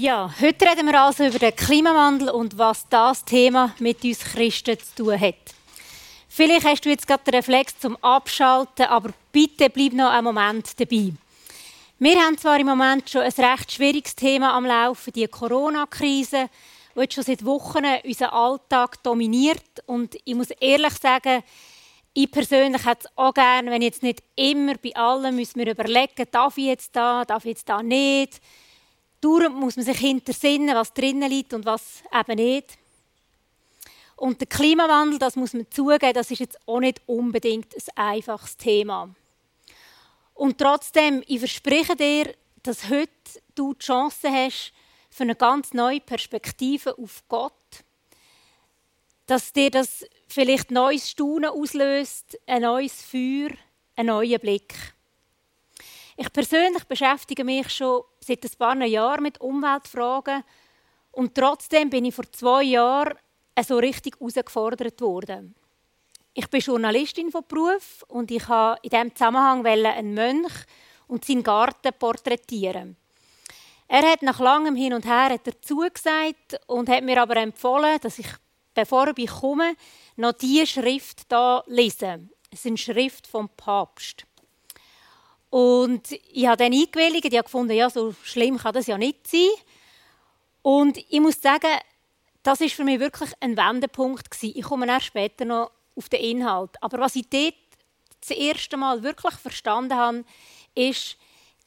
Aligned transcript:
Ja, 0.00 0.32
heute 0.40 0.64
reden 0.64 0.86
wir 0.86 1.02
also 1.02 1.26
über 1.26 1.40
den 1.40 1.56
Klimawandel 1.56 2.30
und 2.30 2.56
was 2.56 2.88
das 2.88 3.24
Thema 3.24 3.74
mit 3.80 4.04
uns 4.04 4.20
Christen 4.20 4.78
zu 4.78 4.94
tun 4.94 5.20
hat. 5.20 5.34
Vielleicht 6.28 6.64
hast 6.64 6.84
du 6.84 6.90
jetzt 6.90 7.08
gerade 7.08 7.24
den 7.24 7.34
Reflex 7.34 7.76
zum 7.80 7.96
Abschalten, 7.96 8.86
aber 8.86 9.10
bitte 9.32 9.68
bleib 9.68 9.94
noch 9.94 10.12
einen 10.12 10.22
Moment 10.22 10.78
dabei. 10.78 11.14
Wir 11.98 12.16
haben 12.20 12.38
zwar 12.38 12.60
im 12.60 12.68
Moment 12.68 13.10
schon 13.10 13.22
ein 13.22 13.32
recht 13.32 13.72
schwieriges 13.72 14.14
Thema 14.14 14.54
am 14.54 14.66
Laufen, 14.66 15.12
die 15.12 15.26
Corona-Krise, 15.26 16.48
die 16.94 17.12
schon 17.12 17.24
seit 17.24 17.44
Wochen 17.44 17.84
unseren 18.04 18.30
Alltag 18.30 19.02
dominiert. 19.02 19.82
Und 19.86 20.14
ich 20.24 20.34
muss 20.36 20.50
ehrlich 20.60 20.94
sagen, 21.02 21.42
ich 22.14 22.30
persönlich 22.30 22.86
hätte 22.86 23.06
es 23.06 23.10
auch 23.16 23.34
gerne, 23.34 23.68
wenn 23.68 23.82
jetzt 23.82 24.04
nicht 24.04 24.22
immer 24.36 24.74
bei 24.76 24.94
allen 24.94 25.34
müssen 25.34 25.58
wir 25.58 25.72
überlegen, 25.72 26.24
darf 26.30 26.56
ich 26.56 26.66
jetzt 26.66 26.94
da, 26.94 27.24
darf 27.24 27.44
ich 27.44 27.56
jetzt 27.56 27.68
da 27.68 27.82
nicht 27.82 28.40
Dauernd 29.20 29.56
muss 29.56 29.76
man 29.76 29.84
sich 29.84 29.98
hintersinnen, 29.98 30.74
was 30.74 30.94
drinnen 30.94 31.28
liegt 31.28 31.52
und 31.52 31.66
was 31.66 32.02
eben 32.12 32.36
nicht. 32.36 32.78
Und 34.16 34.40
der 34.40 34.48
Klimawandel, 34.48 35.18
das 35.18 35.36
muss 35.36 35.52
man 35.52 35.70
zugeben, 35.70 36.12
das 36.12 36.30
ist 36.30 36.40
jetzt 36.40 36.58
auch 36.66 36.80
nicht 36.80 37.00
unbedingt 37.06 37.74
ein 37.74 37.96
einfaches 37.96 38.56
Thema. 38.56 39.14
Und 40.34 40.58
trotzdem, 40.58 41.22
ich 41.26 41.38
verspreche 41.38 41.96
dir, 41.96 42.34
dass 42.62 42.88
heute 42.88 43.10
du 43.54 43.74
die 43.74 43.84
Chance 43.84 44.28
hast 44.30 44.72
für 45.10 45.24
eine 45.24 45.34
ganz 45.34 45.72
neue 45.72 46.00
Perspektive 46.00 46.96
auf 46.98 47.22
Gott. 47.28 47.52
Dass 49.26 49.52
dir 49.52 49.70
das 49.70 50.04
vielleicht 50.28 50.70
neues 50.70 51.10
Staunen 51.10 51.50
auslöst, 51.50 52.38
ein 52.46 52.62
neues 52.62 53.02
Feuer, 53.02 53.50
einen 53.96 54.08
neuen 54.08 54.40
Blick. 54.40 54.74
Ich 56.20 56.32
persönlich 56.32 56.82
beschäftige 56.82 57.44
mich 57.44 57.70
schon 57.70 58.02
seit 58.18 58.42
ein 58.42 58.50
paar 58.58 58.84
Jahren 58.84 59.22
mit 59.22 59.40
Umweltfragen 59.40 60.42
und 61.12 61.32
trotzdem 61.32 61.90
bin 61.90 62.06
ich 62.06 62.14
vor 62.16 62.24
zwei 62.32 62.64
Jahren 62.64 63.16
so 63.64 63.76
richtig 63.76 64.16
herausgefordert 64.18 65.00
worden. 65.00 65.54
Ich 66.34 66.50
bin 66.50 66.58
Journalistin 66.58 67.30
von 67.30 67.44
Beruf 67.46 68.04
und 68.08 68.32
ich 68.32 68.48
wollte 68.48 68.80
in 68.82 68.90
diesem 68.90 69.14
Zusammenhang 69.14 69.64
einen 69.64 70.14
Mönch 70.14 70.52
und 71.06 71.24
seinen 71.24 71.44
Garten 71.44 71.92
porträtieren. 71.96 72.96
Er 73.86 74.02
hat 74.02 74.22
nach 74.22 74.40
langem 74.40 74.74
Hin 74.74 74.94
und 74.94 75.06
Her 75.06 75.30
hat 75.30 75.46
er 75.46 75.62
zugesagt 75.62 76.58
und 76.66 76.88
hat 76.88 77.04
mir 77.04 77.22
aber 77.22 77.36
empfohlen, 77.36 77.96
dass 78.02 78.18
ich, 78.18 78.28
bevor 78.74 79.16
ich 79.16 79.30
komme, 79.30 79.76
noch 80.16 80.32
diese 80.32 80.66
Schrift 80.66 81.26
hier 81.28 81.62
lese. 81.68 82.28
Es 82.50 82.64
ist 82.64 82.66
eine 82.66 82.76
Schrift 82.76 83.28
vom 83.28 83.48
Papst. 83.50 84.27
Und 85.50 86.12
ich 86.12 86.46
habe 86.46 86.56
dann 86.56 86.72
eingewilligt, 86.72 87.24
ich 87.24 87.32
habe 87.32 87.44
gefunden, 87.44 87.72
ja, 87.72 87.88
so 87.88 88.14
schlimm 88.22 88.58
kann 88.58 88.74
das 88.74 88.86
ja 88.86 88.98
nicht 88.98 89.26
sein. 89.26 89.48
Und 90.62 90.98
ich 90.98 91.20
muss 91.20 91.40
sagen, 91.40 91.70
das 92.42 92.60
ist 92.60 92.74
für 92.74 92.84
mich 92.84 93.00
wirklich 93.00 93.30
ein 93.40 93.56
Wendepunkt 93.56 94.30
gewesen. 94.30 94.52
Ich 94.56 94.64
komme 94.64 94.86
erst 94.86 95.06
später 95.06 95.44
noch 95.44 95.70
auf 95.96 96.08
den 96.08 96.20
Inhalt. 96.20 96.70
Aber 96.82 96.98
was 96.98 97.16
ich 97.16 97.28
dort 97.28 97.54
das 98.20 98.30
erste 98.30 98.76
Mal 98.76 99.02
wirklich 99.02 99.34
verstanden 99.34 99.94
habe, 99.94 100.24
ist, 100.74 101.16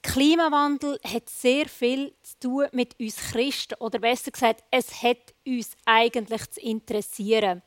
Klimawandel 0.04 1.00
hat 1.04 1.30
sehr 1.30 1.68
viel 1.68 2.14
zu 2.24 2.40
tun 2.40 2.68
mit 2.72 3.00
uns 3.00 3.18
Christen. 3.18 3.76
Oder 3.76 4.00
besser 4.00 4.32
gesagt, 4.32 4.64
es 4.72 5.04
hat 5.04 5.34
uns 5.46 5.72
eigentlich 5.86 6.50
zu 6.50 6.60
interessieren. 6.62 7.62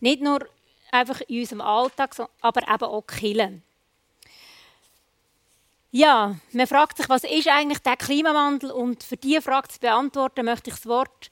Nicht 0.00 0.22
nur 0.22 0.46
einfach 0.90 1.20
in 1.22 1.40
unserem 1.40 1.60
Alltag, 1.60 2.14
aber 2.40 2.62
eben 2.62 2.84
auch 2.84 3.06
Killen. 3.06 3.62
Ja, 5.96 6.36
man 6.52 6.66
fragt 6.66 6.98
sich, 6.98 7.08
was 7.08 7.24
ist 7.24 7.48
eigentlich 7.48 7.78
der 7.78 7.96
Klimawandel? 7.96 8.70
Und 8.70 9.02
für 9.02 9.16
diese 9.16 9.40
Frage 9.40 9.68
zu 9.68 9.80
beantworten, 9.80 10.44
möchte 10.44 10.68
ich 10.68 10.76
das 10.76 10.84
Wort 10.84 11.30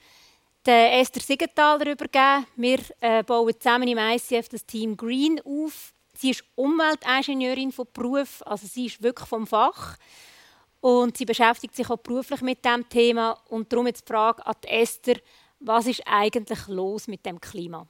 der 0.65 1.01
Esther 1.01 1.21
Siegenthaler 1.21 1.93
übergeben. 1.93 2.47
Wir 2.57 2.79
äh, 3.01 3.23
bauen 3.23 3.53
zusammen 3.61 3.87
im 3.89 3.99
ICF 3.99 4.49
das 4.49 4.65
Team 4.65 4.97
Green 4.97 5.39
auf. 5.45 5.93
Sie 6.17 6.31
ist 6.31 6.45
Umweltingenieurin 6.55 7.73
von 7.73 7.87
Beruf, 7.93 8.43
also 8.47 8.67
sie 8.67 8.87
ist 8.87 9.03
wirklich 9.03 9.29
vom 9.29 9.47
Fach. 9.47 9.99
Und 10.81 11.19
sie 11.19 11.27
beschäftigt 11.27 11.77
sich 11.77 11.91
auch 11.91 11.99
beruflich 11.99 12.41
mit 12.41 12.65
dem 12.65 12.89
Thema. 12.89 13.39
Und 13.51 13.71
darum 13.71 13.87
jetzt 13.87 14.09
die 14.09 14.13
Frage 14.15 14.47
an 14.47 14.55
Esther, 14.63 15.17
was 15.61 15.85
ist 15.85 16.05
eigentlich 16.07 16.69
los 16.69 17.07
mit 17.07 17.27
dem 17.27 17.39
Klima? 17.39 17.87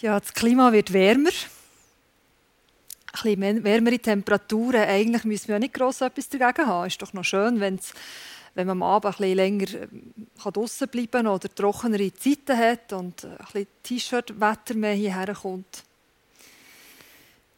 Ja, 0.00 0.18
das 0.18 0.32
Klima 0.32 0.72
wird 0.72 0.90
wärmer 0.90 1.32
ein 3.14 3.38
bisschen 3.38 3.64
wärmere 3.64 3.98
Temperaturen, 3.98 4.82
eigentlich 4.82 5.24
müssen 5.24 5.48
wir 5.48 5.54
ja 5.54 5.58
nicht 5.58 5.74
gross 5.74 6.00
etwas 6.00 6.28
dagegen 6.28 6.66
haben. 6.66 6.86
Ist 6.86 7.00
doch 7.00 7.12
noch 7.12 7.24
schön, 7.24 7.60
wenn's, 7.60 7.92
wenn 8.54 8.66
man 8.66 8.82
am 8.82 8.82
Abend 8.82 9.14
ein 9.14 9.18
bisschen 9.18 9.36
länger 9.36 9.66
ähm, 9.74 10.12
draußen 10.42 10.88
bleiben 10.88 11.10
kann 11.10 11.26
oder 11.26 11.54
trockenere 11.54 12.12
Zeiten 12.14 12.56
hat 12.56 12.92
und 12.92 13.24
ein 13.24 13.36
bisschen 13.38 13.66
T-Shirt-Wetter 13.82 14.74
mehr 14.74 14.94
hierher 14.94 15.34
kommt. 15.34 15.84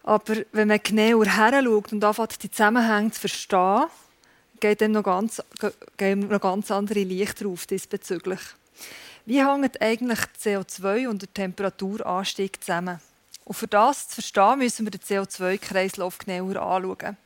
Aber 0.02 0.36
wenn 0.52 0.68
man 0.68 0.80
genauer 0.82 1.26
heranschaut 1.26 1.92
und 1.92 2.04
anfängt, 2.04 2.42
die 2.42 2.50
Zusammenhänge 2.50 3.10
zu 3.10 3.20
verstehen, 3.20 3.86
geht 4.60 4.80
dann 4.80 4.92
noch 4.92 5.02
ganz, 5.02 5.42
gehen 5.96 6.28
noch 6.28 6.40
ganz 6.40 6.70
andere 6.70 7.00
Licht 7.00 7.42
drauf 7.42 7.66
diesbezüglich. 7.66 8.40
Wie 9.24 9.44
hängt 9.44 9.82
eigentlich 9.82 10.20
CO2 10.40 11.08
und 11.08 11.22
der 11.22 11.34
Temperaturanstieg 11.34 12.62
zusammen? 12.62 13.00
Und 13.46 13.54
für 13.54 13.68
das 13.68 14.08
zu 14.08 14.16
verstehen, 14.16 14.58
müssen 14.58 14.84
wir 14.84 14.90
den 14.90 15.00
CO2-Kreislauf 15.00 16.18
genauer 16.18 16.60
anschauen. 16.60 17.16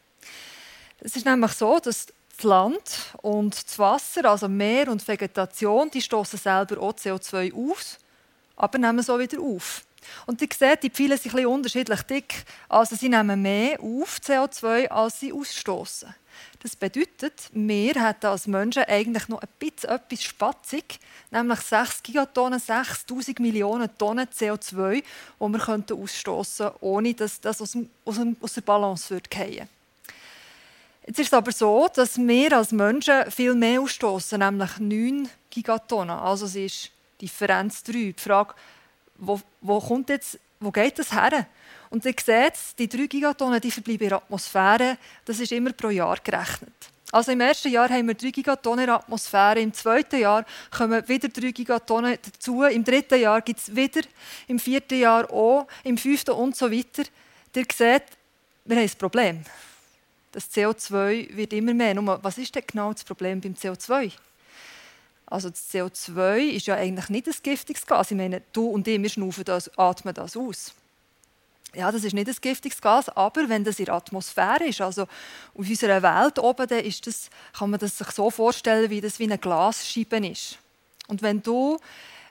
Es 1.00 1.16
ist 1.16 1.24
nämlich 1.24 1.52
so, 1.52 1.78
dass 1.78 2.08
das 2.36 2.44
Land 2.44 3.14
und 3.22 3.66
das 3.66 3.78
Wasser, 3.78 4.26
also 4.26 4.46
Meer 4.46 4.88
und 4.88 5.06
Vegetation, 5.08 5.90
die 5.90 6.02
stoßen 6.02 6.38
selber 6.38 6.78
auch 6.82 6.92
CO2 6.92 7.54
aus, 7.54 7.98
aber 8.54 8.76
nehmen 8.78 9.00
auch 9.08 9.18
wieder 9.18 9.40
auf. 9.40 9.82
Und 10.26 10.42
ihr 10.42 10.48
seht, 10.56 10.82
die 10.82 10.90
Pfeile 10.90 11.16
sind 11.16 11.34
ein 11.34 11.46
unterschiedlich 11.46 12.02
dick. 12.02 12.44
Also 12.68 12.96
sie 12.96 13.08
nehmen 13.08 13.40
mehr 13.40 13.80
auf 13.80 14.18
CO2, 14.18 14.88
als 14.88 15.20
sie 15.20 15.32
ausstoßen. 15.32 16.14
Das 16.62 16.76
bedeutet, 16.76 17.48
wir 17.52 17.94
hätten 17.94 18.26
als 18.26 18.46
Menschen 18.46 18.84
eigentlich 18.84 19.28
noch 19.28 19.40
ein 19.40 19.48
bisschen 19.58 19.90
etwas 19.90 20.22
spatzig, 20.22 21.00
nämlich 21.30 21.60
6 21.60 22.02
Gigatonnen, 22.02 22.60
6000 22.60 23.40
Millionen 23.40 23.88
Tonnen 23.96 24.26
CO2, 24.26 24.92
die 24.96 25.02
wir 25.40 25.94
ausstoßen 25.94 26.66
könnten, 26.66 26.78
ohne 26.82 27.14
dass 27.14 27.40
das 27.40 27.62
aus, 27.62 27.76
aus, 28.04 28.18
aus 28.42 28.52
der 28.52 28.60
Balance 28.60 29.08
würde 29.08 29.30
fallen 29.34 29.68
Jetzt 31.06 31.18
ist 31.18 31.26
es 31.28 31.32
aber 31.32 31.50
so, 31.50 31.88
dass 31.94 32.18
wir 32.18 32.56
als 32.56 32.72
Menschen 32.72 33.30
viel 33.30 33.54
mehr 33.54 33.80
ausstoßen, 33.80 34.38
nämlich 34.38 34.78
9 34.78 35.30
Gigatonnen. 35.48 36.16
Also 36.16 36.44
es 36.44 36.56
ist 36.56 36.90
Differenz 37.22 37.82
3. 37.84 37.92
Die 37.92 38.14
Frage, 38.18 38.54
wo, 39.16 39.40
wo, 39.62 39.80
kommt 39.80 40.10
jetzt, 40.10 40.38
wo 40.60 40.70
geht 40.70 40.98
das 40.98 41.12
her? 41.12 41.46
Und 41.90 42.04
ihr 42.04 42.14
seht, 42.24 42.54
die 42.78 42.88
3 42.88 43.06
Gigatonnen 43.06 43.60
die 43.60 43.70
verbleiben 43.70 44.04
in 44.04 44.08
der 44.10 44.18
Atmosphäre. 44.18 44.96
Das 45.24 45.40
ist 45.40 45.50
immer 45.50 45.72
pro 45.72 45.90
Jahr 45.90 46.16
gerechnet. 46.22 46.72
Also 47.12 47.32
im 47.32 47.40
ersten 47.40 47.72
Jahr 47.72 47.88
haben 47.88 48.06
wir 48.06 48.14
3 48.14 48.30
Gigatonnen 48.30 48.84
in 48.84 48.86
der 48.86 48.94
Atmosphäre, 48.94 49.60
im 49.60 49.74
zweiten 49.74 50.20
Jahr 50.20 50.46
kommen 50.70 51.08
wieder 51.08 51.28
3 51.28 51.50
Gigatonnen 51.50 52.16
dazu, 52.22 52.62
im 52.62 52.84
dritten 52.84 53.20
Jahr 53.20 53.42
gibt 53.42 53.58
es 53.58 53.74
wieder, 53.74 54.02
im 54.46 54.60
vierten 54.60 55.00
Jahr 55.00 55.28
auch, 55.32 55.66
im 55.82 55.98
fünften 55.98 56.30
und 56.30 56.56
so 56.56 56.70
weiter. 56.70 57.02
Ihr 57.56 57.64
seht, 57.74 58.04
wir 58.64 58.76
haben 58.76 58.84
ein 58.84 58.90
Problem. 58.96 59.42
Das 60.30 60.48
CO2 60.52 61.34
wird 61.34 61.52
immer 61.52 61.74
mehr. 61.74 61.94
Nur, 61.94 62.22
was 62.22 62.38
ist 62.38 62.54
denn 62.54 62.62
genau 62.64 62.92
das 62.92 63.02
Problem 63.02 63.40
beim 63.40 63.54
CO2? 63.54 64.12
Also 65.26 65.50
das 65.50 65.68
CO2 65.72 66.50
ist 66.50 66.66
ja 66.68 66.76
eigentlich 66.76 67.08
nicht 67.08 67.26
ein 67.26 67.34
giftiges 67.42 67.84
Gas. 67.84 68.12
Ich 68.12 68.16
meine, 68.16 68.42
du 68.52 68.68
und 68.68 68.86
ich, 68.86 69.02
wir 69.02 69.08
schnaufen 69.08 69.42
das, 69.42 69.76
atmen 69.76 70.14
das 70.14 70.36
aus 70.36 70.72
ja, 71.74 71.90
das 71.92 72.04
ist 72.04 72.14
nicht 72.14 72.28
ein 72.28 72.36
giftiges 72.40 72.80
Gas, 72.80 73.08
aber 73.10 73.48
wenn 73.48 73.64
das 73.64 73.78
in 73.78 73.84
der 73.84 73.94
Atmosphäre 73.94 74.64
ist, 74.64 74.80
also 74.80 75.02
auf 75.02 75.08
unserer 75.54 76.02
Welt 76.02 76.38
oben, 76.38 76.66
dann 76.66 76.80
ist 76.80 77.06
das, 77.06 77.30
kann 77.56 77.70
man 77.70 77.78
das 77.78 77.96
sich 77.96 78.10
so 78.10 78.30
vorstellen, 78.30 78.90
wie 78.90 79.00
das 79.00 79.18
wie 79.18 79.24
eine 79.24 79.38
Glasscheibe 79.38 80.26
ist. 80.26 80.58
Und 81.06 81.22
wenn 81.22 81.42
du 81.42 81.78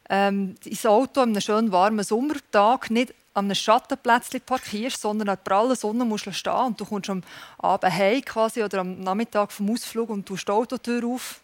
ähm, 0.09 0.55
dein 0.63 0.91
Auto 0.91 1.21
an 1.21 1.29
einem 1.29 1.41
schönen 1.41 1.71
warmen 1.71 2.03
Sommertag 2.03 2.89
nicht 2.89 3.13
an 3.33 3.45
einem 3.45 3.55
Schattenplätzchen 3.55 4.41
parkierst, 4.41 5.01
sondern 5.01 5.29
an 5.29 5.35
der 5.35 5.43
prallen 5.43 5.75
Sonne 5.75 6.03
musst 6.03 6.25
du 6.25 6.33
stehen 6.33 6.53
und 6.53 6.79
du 6.79 6.85
kommst 6.85 7.09
am 7.09 7.23
Abend 7.57 7.93
heim 7.93 8.21
quasi 8.25 8.63
oder 8.63 8.79
am 8.79 8.99
Nachmittag 8.99 9.51
vom 9.51 9.71
Ausflug 9.71 10.09
und 10.09 10.27
du 10.27 10.35
die 10.35 10.51
Autotür 10.51 11.05
auf, 11.05 11.39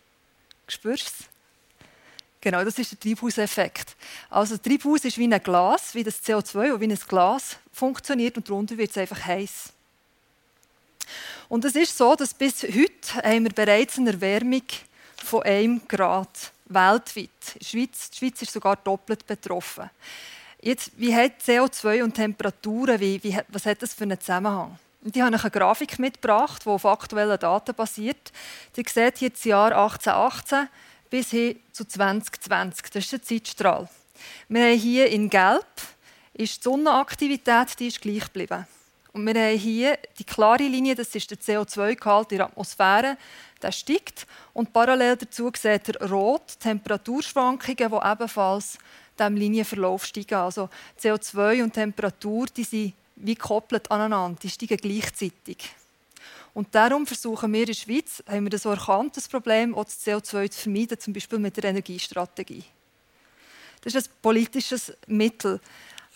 spürst 0.67 1.07
es? 1.07 1.34
Genau, 2.45 2.63
das 2.63 2.77
ist 2.77 2.91
der 2.91 2.99
Treibhauseffekt. 2.99 3.95
Also, 4.29 4.57
Treibhaus 4.57 5.03
ist 5.03 5.17
wie 5.17 5.27
ein 5.27 5.41
Glas, 5.41 5.95
wie 5.95 6.03
das 6.03 6.23
CO2, 6.23 6.73
das 6.73 6.79
wie 6.79 6.85
ein 6.85 6.99
Glas 7.07 7.57
funktioniert 7.73 8.37
und 8.37 8.47
darunter 8.47 8.77
wird 8.77 8.91
es 8.91 8.97
einfach 8.99 9.25
heiß. 9.25 9.73
Und 11.49 11.65
es 11.65 11.75
ist 11.75 11.97
so, 11.97 12.15
dass 12.15 12.35
bis 12.35 12.61
heute 12.61 13.15
haben 13.23 13.45
wir 13.45 13.51
bereits 13.51 13.97
eine 13.97 14.11
Erwärmung 14.11 14.61
von 15.23 15.41
1 15.41 15.87
Grad 15.87 16.51
weltweit. 16.65 17.29
Die 17.59 17.65
Schweiz, 17.65 18.11
die 18.11 18.17
Schweiz 18.19 18.39
ist 18.43 18.53
sogar 18.53 18.75
doppelt 18.75 19.25
betroffen. 19.25 19.89
Jetzt, 20.61 20.91
wie 20.97 21.15
hat 21.15 21.41
CO2 21.43 22.03
und 22.03 22.13
Temperaturen, 22.13 22.99
wie, 22.99 23.23
wie, 23.23 23.39
was 23.47 23.65
hat 23.65 23.81
das 23.81 23.95
für 23.95 24.03
einen 24.03 24.19
Zusammenhang? 24.19 24.77
Und 25.03 25.15
ich 25.15 25.21
habe 25.23 25.35
eine 25.35 25.49
Grafik 25.49 25.97
mitgebracht, 25.97 26.61
die 26.63 26.69
auf 26.69 26.85
aktuellen 26.85 27.39
Daten 27.39 27.73
basiert. 27.73 28.31
Ihr 28.75 28.83
seht 28.87 29.17
hier 29.17 29.31
das 29.31 29.43
Jahr 29.45 29.75
1818 29.75 30.67
bis 31.09 31.31
hin 31.31 31.59
zu 31.71 31.85
2020. 31.85 32.89
Das 32.91 33.03
ist 33.03 33.11
der 33.11 33.21
Zeitstrahl. 33.21 33.89
Wir 34.47 34.63
haben 34.63 34.79
hier 34.79 35.07
in 35.07 35.29
Gelb 35.29 35.65
ist 36.33 36.57
die 36.57 36.63
Sonnenaktivität 36.63 37.79
die 37.79 37.87
ist 37.87 38.01
gleich 38.01 38.25
geblieben. 38.25 38.67
Und 39.13 39.25
wir 39.25 39.33
haben 39.33 39.57
hier 39.57 39.97
die 40.19 40.25
klare 40.25 40.67
Linie, 40.67 40.93
das 40.93 41.15
ist 41.15 41.31
der 41.31 41.37
CO2-Gehalt 41.37 42.33
in 42.33 42.39
der 42.39 42.47
Atmosphäre, 42.47 43.17
der 43.61 43.71
steigt. 43.71 44.27
Und 44.53 44.73
parallel 44.73 45.15
dazu 45.15 45.49
seht 45.55 45.87
ihr 45.87 46.01
rot 46.09 46.59
Temperaturschwankungen, 46.59 47.77
die 47.77 47.83
ebenfalls 47.83 48.77
diesem 49.17 49.37
Linienverlauf 49.37 50.05
steigen. 50.05 50.35
Also 50.35 50.69
CO2 51.01 51.63
und 51.63 51.73
Temperatur 51.73 52.47
die 52.47 52.65
sind 52.65 52.93
wie 53.15 53.35
gekoppelt 53.35 53.89
aneinander, 53.89 54.37
die 54.41 54.49
steigen 54.49 54.77
gleichzeitig. 54.77 55.73
Und 56.55 56.73
darum 56.73 57.05
versuchen 57.05 57.53
wir 57.53 57.59
in 57.59 57.65
der 57.67 57.73
Schweiz, 57.73 58.23
haben 58.27 58.45
wir 58.45 58.49
das 58.49 58.63
so 58.63 58.75
Problem, 59.29 59.75
auch 59.75 59.83
das 59.83 60.03
CO2 60.03 60.49
zu 60.49 60.61
vermeiden, 60.61 60.99
zum 60.99 61.13
Beispiel 61.13 61.37
mit 61.37 61.55
der 61.57 61.65
Energiestrategie. 61.65 62.63
Das 63.81 63.93
ist 63.93 64.07
ein 64.07 64.13
politisches 64.23 64.93
Mittel. 65.05 65.59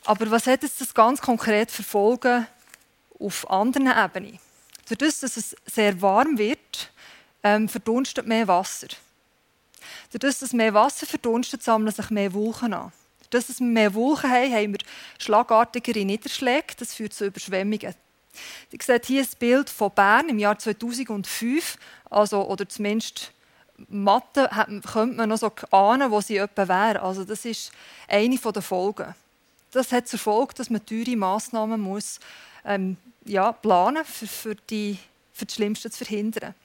Aber 0.05 0.31
was 0.31 0.47
hat 0.47 0.63
jetzt 0.63 0.81
das 0.81 0.93
ganz 0.93 1.21
konkret 1.21 1.69
für 1.69 1.83
Folgen 1.83 2.47
auf 3.19 3.49
anderen 3.49 3.87
Ebenen. 3.87 4.39
Dadurch, 4.87 5.19
dass 5.19 5.37
es 5.37 5.55
sehr 5.65 6.01
warm 6.01 6.37
wird, 6.37 6.91
ähm, 7.43 7.69
verdunstet 7.69 8.25
mehr 8.25 8.47
Wasser. 8.47 8.87
Dadurch, 10.11 10.39
dass 10.39 10.53
mehr 10.53 10.73
Wasser 10.73 11.05
verdunstet, 11.05 11.61
sammeln 11.61 11.93
sich 11.93 12.09
mehr 12.09 12.33
Wolken 12.33 12.73
an. 12.73 12.91
Dadurch, 13.29 13.47
dass 13.47 13.59
wir 13.59 13.67
mehr 13.67 13.93
Wolken 13.93 14.31
haben, 14.31 14.51
haben 14.51 14.73
wir 14.73 14.79
schlagartigere 15.19 16.03
Niederschläge. 16.03 16.73
Das 16.77 16.95
führt 16.95 17.13
zu 17.13 17.25
Überschwemmungen. 17.25 17.93
Ihr 18.71 18.79
seht 18.81 19.05
hier 19.05 19.21
ein 19.21 19.29
Bild 19.39 19.69
von 19.69 19.91
Bern 19.91 20.29
im 20.29 20.39
Jahr 20.39 20.57
2005, 20.57 21.77
also, 22.09 22.47
oder 22.47 22.67
zumindest 22.67 23.31
Mathe 23.87 24.49
könnte 24.91 25.15
man 25.15 25.29
noch 25.29 25.37
so 25.37 25.51
ahnen, 25.71 26.11
wo 26.11 26.21
sie 26.21 26.37
etwa 26.37 26.67
wäre. 26.67 27.01
Also 27.01 27.23
das 27.23 27.45
ist 27.45 27.71
eine 28.07 28.37
der 28.37 28.61
Folgen. 28.61 29.15
Das 29.71 29.91
hat 29.91 30.07
zur 30.07 30.19
Folge, 30.19 30.53
dass 30.55 30.69
man 30.69 30.85
teure 30.85 31.15
Massnahmen 31.15 31.79
muss 31.79 32.19
ähm, 32.65 32.97
ja, 33.25 33.51
planen 33.51 34.03
für, 34.03 34.27
für, 34.27 34.55
die, 34.55 34.97
für 35.31 35.45
das 35.45 35.55
Schlimmste 35.55 35.89
zu 35.91 36.03
verhindern. 36.03 36.55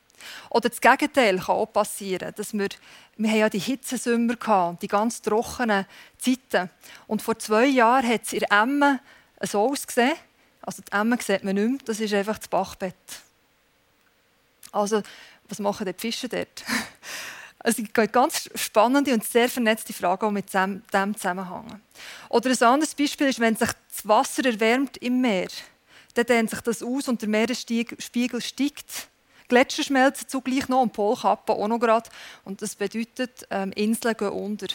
Oder 0.49 0.71
das 0.71 0.81
Gegenteil 0.81 1.39
kann 1.39 1.57
auch 1.57 1.67
passieren. 1.67 2.33
Dass 2.35 2.55
wir, 2.55 2.69
wir 3.17 3.31
haben 3.31 3.39
ja 3.39 3.51
die 3.51 3.59
Hitzesommer 3.59 4.37
gehabt, 4.37 4.83
die 4.83 4.89
ganz 4.89 5.21
trockenen 5.21 5.87
Zeiten. 6.19 6.71
Und 7.07 7.23
vor 7.23 7.39
zwei 7.39 7.67
Jahren 7.67 8.09
hat 8.09 8.23
es 8.25 8.33
in 8.33 8.43
Emmen 8.43 9.01
so 9.43 9.71
ausgesehen. 9.71 10.15
Also 10.65 10.83
die 10.83 10.93
Emmen 10.93 11.19
sieht 11.19 11.45
man 11.45 11.55
nicht 11.55 11.69
mehr, 11.69 11.79
das 11.85 12.01
ist 12.01 12.15
einfach 12.15 12.39
das 12.39 12.49
Bachbett. 12.49 12.95
Also, 14.73 15.03
was 15.49 15.59
machen 15.59 15.87
die 15.87 15.95
Fische 15.99 16.29
dort? 16.29 16.65
Also 17.67 17.81
es 17.81 17.91
gibt 17.91 18.13
ganz 18.13 18.51
spannende 18.57 19.15
und 19.15 19.25
sehr 19.25 19.49
vernetzte 19.49 19.95
Fragen 19.95 20.35
mit 20.35 20.53
dem 20.53 20.83
zusammenhängen. 21.17 21.81
Oder 22.29 22.51
ein 22.51 22.63
anderes 22.63 22.95
Beispiel 22.95 23.29
ist, 23.29 23.41
wenn 23.41 23.57
sich 23.57 23.71
das 23.89 24.07
Wasser 24.07 24.45
erwärmt 24.45 24.99
im 24.99 25.23
Meer 25.23 25.49
dann 26.15 26.27
dehnt 26.27 26.51
sich 26.51 26.61
das 26.61 26.83
aus 26.83 27.09
und 27.09 27.21
der 27.21 27.29
Meeresspiegel 27.29 28.41
steigt. 28.41 29.09
Gletscher 29.49 29.83
schmelzen 29.83 30.29
zugleich 30.29 30.69
noch 30.69 30.83
und 30.83 30.93
Polkappen 30.93 31.55
auch 31.55 31.69
noch 31.69 31.79
gerade. 31.79 32.09
Und 32.45 32.63
das 32.63 32.75
bedeutet, 32.75 33.47
ähm, 33.51 33.73
Inseln 33.73 34.17
gehen 34.17 34.29
unter. 34.29 34.69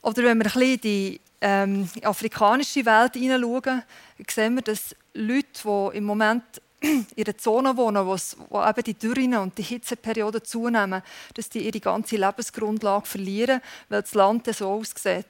Oder 0.00 0.22
wenn 0.22 0.38
wir 0.38 0.46
ein 0.46 0.78
bisschen 0.78 1.18
in 1.40 1.88
die 1.94 2.00
ähm, 2.00 2.04
afrikanische 2.04 2.84
Welt 2.84 3.14
hineinschauen, 3.14 3.82
sehen 4.28 4.54
wir, 4.56 4.62
dass 4.62 4.94
Leute, 5.14 5.46
die 5.92 5.96
im 5.96 6.04
Moment 6.04 6.42
in 6.80 7.06
einer 7.16 7.38
Zone 7.38 7.76
wohnen, 7.76 8.06
wo, 8.06 8.16
wo 8.50 8.64
eben 8.64 8.82
die 8.82 8.94
Dürren 8.94 9.34
und 9.36 9.56
die 9.58 9.62
Hitzeperioden 9.62 10.44
zunehmen, 10.44 11.02
dass 11.34 11.48
die 11.48 11.66
ihre 11.66 11.80
ganze 11.80 12.16
Lebensgrundlage 12.16 13.06
verlieren, 13.06 13.60
weil 13.88 14.02
das 14.02 14.14
Land 14.14 14.52
so 14.54 14.68
aussieht. 14.68 15.26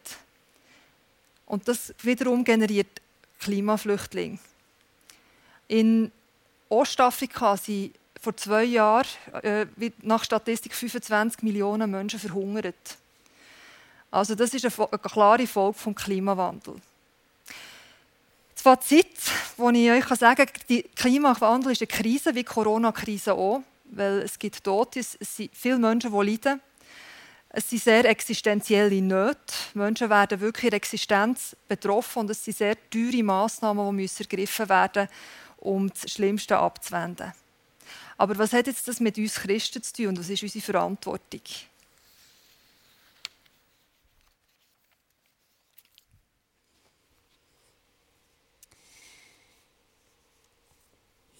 Und 1.47 1.67
das 1.69 1.95
wiederum 2.03 2.45
generiert 2.45 3.01
Klimaflüchtlinge. 3.41 4.39
In 5.69 6.11
Ostafrika 6.69 7.57
sind 7.57 7.95
vor 8.21 8.37
zwei 8.37 8.65
Jahren 8.65 9.07
äh, 9.43 9.67
nach 10.03 10.25
Statistik 10.25 10.75
25 10.75 11.43
Millionen 11.43 11.91
Menschen 11.91 12.19
verhungert. 12.19 12.99
Also 14.11 14.35
das 14.35 14.55
ist 14.55 14.65
eine, 14.65 14.99
klare 14.99 15.47
Folge 15.47 15.79
vom 15.79 15.95
Klimawandel. 15.95 16.75
Das 18.55 18.63
Fazit, 18.63 19.07
das 19.57 19.73
ich 19.75 19.91
euch 19.91 20.19
sagen 20.19 20.47
kann, 20.47 20.63
der 20.69 20.83
Klimawandel 20.97 21.73
ist 21.73 21.83
eine 21.83 21.87
Krise, 21.87 22.31
wie 22.31 22.41
die 22.41 22.45
Corona-Krise 22.45 23.35
auch, 23.35 23.63
weil 23.85 24.21
es 24.21 24.39
gibt 24.39 24.65
Tote, 24.65 25.01
es 25.01 25.13
sind 25.21 25.51
viele 25.55 25.79
Menschen, 25.79 26.13
die 26.13 26.31
leiden. 26.31 26.61
Es 27.51 27.71
sind 27.71 27.83
sehr 27.83 28.05
existenzielle 28.05 29.01
Nöte. 29.01 29.55
Menschen 29.75 30.11
werden 30.11 30.41
wirklich 30.41 30.67
in 30.67 30.77
Existenz 30.77 31.57
betroffen 31.67 32.21
und 32.21 32.31
es 32.31 32.45
sind 32.45 32.57
sehr 32.57 32.77
teure 32.91 33.23
Massnahmen, 33.23 33.97
die 33.97 34.11
ergriffen 34.19 34.69
werden 34.69 35.09
um 35.61 35.89
das 35.89 36.11
Schlimmste 36.13 36.57
abzuwenden. 36.59 37.33
Aber 38.17 38.37
was 38.39 38.53
hat 38.53 38.67
jetzt 38.67 38.89
das 38.89 39.01
mit 39.01 39.19
uns 39.19 39.37
Christen 39.37 39.83
zu 39.83 39.93
tun 39.93 40.09
und 40.09 40.19
was 40.19 40.29
ist 40.29 40.43
unsere 40.43 40.65
Verantwortung? 40.65 41.41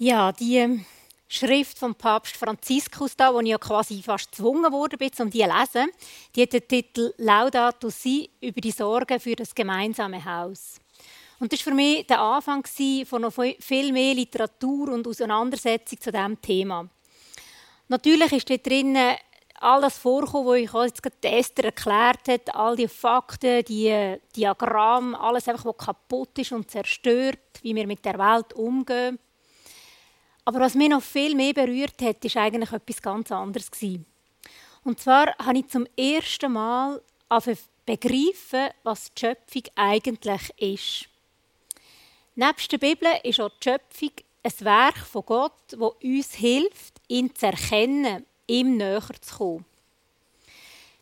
Ja, 0.01 0.31
die 0.31 0.81
Schrift 1.27 1.77
vom 1.77 1.93
Papst 1.93 2.37
Franziskus 2.37 3.17
da, 3.17 3.35
wo 3.35 3.41
ich 3.41 3.49
ja 3.49 3.59
quasi 3.59 4.01
fast 4.01 4.31
gezwungen 4.31 4.71
wurde, 4.71 4.97
um 4.97 5.01
die 5.01 5.11
zu 5.11 5.25
lesen. 5.25 5.91
Die 6.37 6.43
hat 6.43 6.53
den 6.53 6.69
Titel 6.69 7.13
Laudato 7.17 7.91
Si 7.91 8.31
über 8.41 8.61
die 8.61 8.71
Sorge 8.71 9.19
für 9.19 9.35
das 9.35 9.53
gemeinsame 9.53 10.25
Haus. 10.25 10.77
Und 11.41 11.53
das 11.53 11.67
war 11.67 11.73
für 11.73 11.77
mich 11.77 12.07
der 12.07 12.21
Anfang 12.21 12.65
von 13.07 13.23
noch 13.23 13.33
viel 13.33 13.93
mehr 13.93 14.15
Literatur 14.15 14.91
und 14.93 15.05
Auseinandersetzung 15.05 16.01
zu 16.01 16.13
diesem 16.13 16.41
Thema. 16.41 16.89
Natürlich 17.89 18.33
ist 18.33 18.49
dort 18.49 18.65
drin 18.65 18.97
all 19.59 19.81
das 19.81 19.99
vorkommen, 19.99 20.47
was 20.47 20.59
ich 20.59 20.73
jetzt 20.73 21.03
gerade 21.03 21.37
Esther 21.37 21.65
erklärt 21.65 22.29
hat, 22.29 22.55
all 22.55 22.77
die 22.77 22.87
Fakten, 22.87 23.65
die 23.65 24.15
Diagramme, 24.37 25.19
alles 25.19 25.49
einfach, 25.49 25.65
was 25.65 25.87
kaputt 25.87 26.39
ist 26.39 26.53
und 26.53 26.71
zerstört, 26.71 27.41
wie 27.63 27.75
wir 27.75 27.89
mit 27.89 28.05
der 28.05 28.17
Welt 28.17 28.53
umgehen. 28.53 29.19
Aber 30.49 30.61
was 30.61 30.75
mich 30.75 30.89
noch 30.89 31.03
viel 31.03 31.35
mehr 31.35 31.53
berührt 31.53 32.01
hat, 32.01 32.25
ist 32.25 32.39
eigentlich 32.39 32.73
etwas 32.73 33.03
ganz 33.03 33.31
anderes 33.31 33.71
Und 34.83 34.99
zwar 34.99 35.37
habe 35.37 35.59
ich 35.59 35.69
zum 35.69 35.87
ersten 35.95 36.51
Mal 36.51 37.03
begreifen, 37.85 38.71
was 38.83 39.13
die 39.13 39.21
Schöpfung 39.21 39.63
eigentlich 39.75 40.51
ist. 40.57 41.11
Nebst 42.35 42.73
der 42.73 42.79
Bibel 42.79 43.09
ist 43.25 43.39
auch 43.41 43.51
die 43.63 43.69
Schöpfung 43.69 44.13
ein 44.43 44.53
Werk 44.61 44.97
von 44.97 45.27
Gott, 45.27 45.53
das 45.69 45.79
uns 45.79 46.33
hilft, 46.33 46.95
ihn 47.09 47.35
zu 47.35 47.45
erkennen, 47.45 48.25
ihm 48.47 48.79
näher 48.79 49.03
zu 49.21 49.37
kommen. 49.37 49.67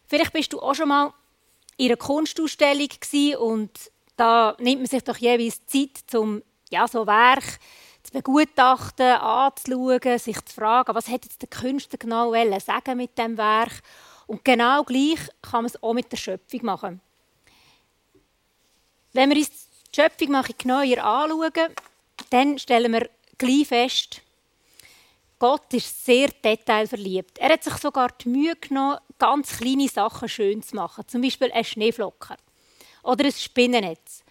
Vielleicht 0.08 0.32
bist 0.32 0.54
du 0.54 0.60
auch 0.60 0.74
schon 0.74 0.88
mal 0.88 1.14
in 1.76 1.86
einer 1.86 1.96
Kunstausstellung 1.96 2.88
und 3.38 3.70
da 4.16 4.56
nimmt 4.58 4.80
man 4.80 4.86
sich 4.86 5.04
doch 5.04 5.18
jeweils 5.18 5.64
Zeit, 5.66 6.12
um 6.16 6.42
ja, 6.68 6.88
so 6.88 7.06
Werk 7.06 7.44
zu 7.44 7.58
begutachten, 8.10 9.06
anzuschauen, 9.06 10.18
sich 10.18 10.44
zu 10.44 10.54
fragen, 10.54 10.94
was 10.94 11.08
hat 11.08 11.24
der 11.40 11.48
Künstler 11.48 11.98
genau 11.98 12.32
sagen 12.58 12.96
mit 12.96 13.16
dem 13.18 13.36
Werk. 13.36 13.82
Und 14.26 14.44
genau 14.44 14.82
gleich 14.84 15.20
kann 15.42 15.62
man 15.62 15.66
es 15.66 15.82
auch 15.82 15.92
mit 15.92 16.10
der 16.10 16.16
Schöpfung 16.16 16.64
machen. 16.64 17.00
Wenn 19.12 19.30
wir 19.30 19.36
uns 19.36 19.50
die 19.50 20.00
Schöpfung 20.00 20.42
genauer 20.58 21.04
anschauen, 21.04 21.74
dann 22.30 22.58
stellen 22.58 22.92
wir 22.92 23.08
gleich 23.38 23.68
fest, 23.68 24.22
Gott 25.38 25.72
ist 25.74 26.04
sehr 26.04 26.28
detailverliebt. 26.28 27.38
Er 27.38 27.50
hat 27.50 27.64
sich 27.64 27.74
sogar 27.74 28.08
die 28.08 28.28
Mühe 28.28 28.56
genommen, 28.56 28.98
ganz 29.18 29.58
kleine 29.58 29.88
Sachen 29.88 30.28
schön 30.28 30.62
zu 30.62 30.74
machen. 30.76 31.06
Zum 31.06 31.20
Beispiel 31.20 31.52
ein 31.52 31.64
Schneeflocker 31.64 32.36
oder 33.02 33.24
ein 33.26 33.32
Spinnennetz 33.32 34.22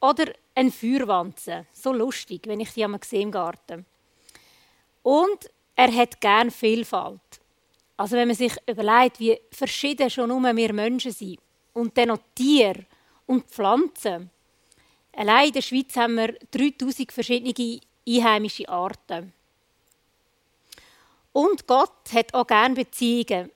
oder 0.00 0.24
ein 0.54 0.70
Feuerwanze. 0.70 1.66
So 1.72 1.92
lustig, 1.92 2.42
wenn 2.46 2.60
ich 2.60 2.72
die 2.72 2.84
einmal 2.84 3.00
sehe 3.04 3.22
im 3.22 3.30
Garten. 3.30 3.84
Und 5.02 5.50
er 5.76 5.92
hat 5.94 6.20
gern 6.20 6.50
Vielfalt. 6.50 7.20
Also 7.96 8.16
wenn 8.16 8.28
man 8.28 8.36
sich 8.36 8.54
überlegt, 8.66 9.20
wie 9.20 9.40
verschieden 9.50 10.10
schon 10.10 10.28
nur 10.28 10.56
wir 10.56 10.72
Menschen 10.72 11.12
sind 11.12 11.38
und 11.72 11.96
dann 11.96 12.08
noch 12.08 12.18
Tiere 12.34 12.86
und 13.26 13.46
Pflanzen. 13.46 14.30
Allein 15.12 15.48
in 15.48 15.52
der 15.52 15.62
Schweiz 15.62 15.94
haben 15.96 16.16
wir 16.16 16.34
3000 16.50 17.12
verschiedene 17.12 17.80
einheimische 18.06 18.68
Arten. 18.68 19.32
Und 21.32 21.66
Gott 21.66 22.12
hat 22.12 22.34
auch 22.34 22.46
gern 22.46 22.74
Beziehungen. 22.74 23.50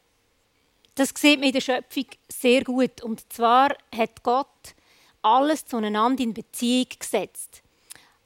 Das 0.95 1.13
sieht 1.17 1.39
man 1.39 1.49
in 1.49 1.53
der 1.53 1.61
Schöpfung 1.61 2.07
sehr 2.29 2.65
gut. 2.65 3.03
Und 3.03 3.33
zwar 3.33 3.77
hat 3.97 4.23
Gott 4.23 4.75
alles 5.23 5.67
zueinander 5.67 6.23
in 6.23 6.35
Beziehung 6.35 6.87
gesetzt. 6.99 7.63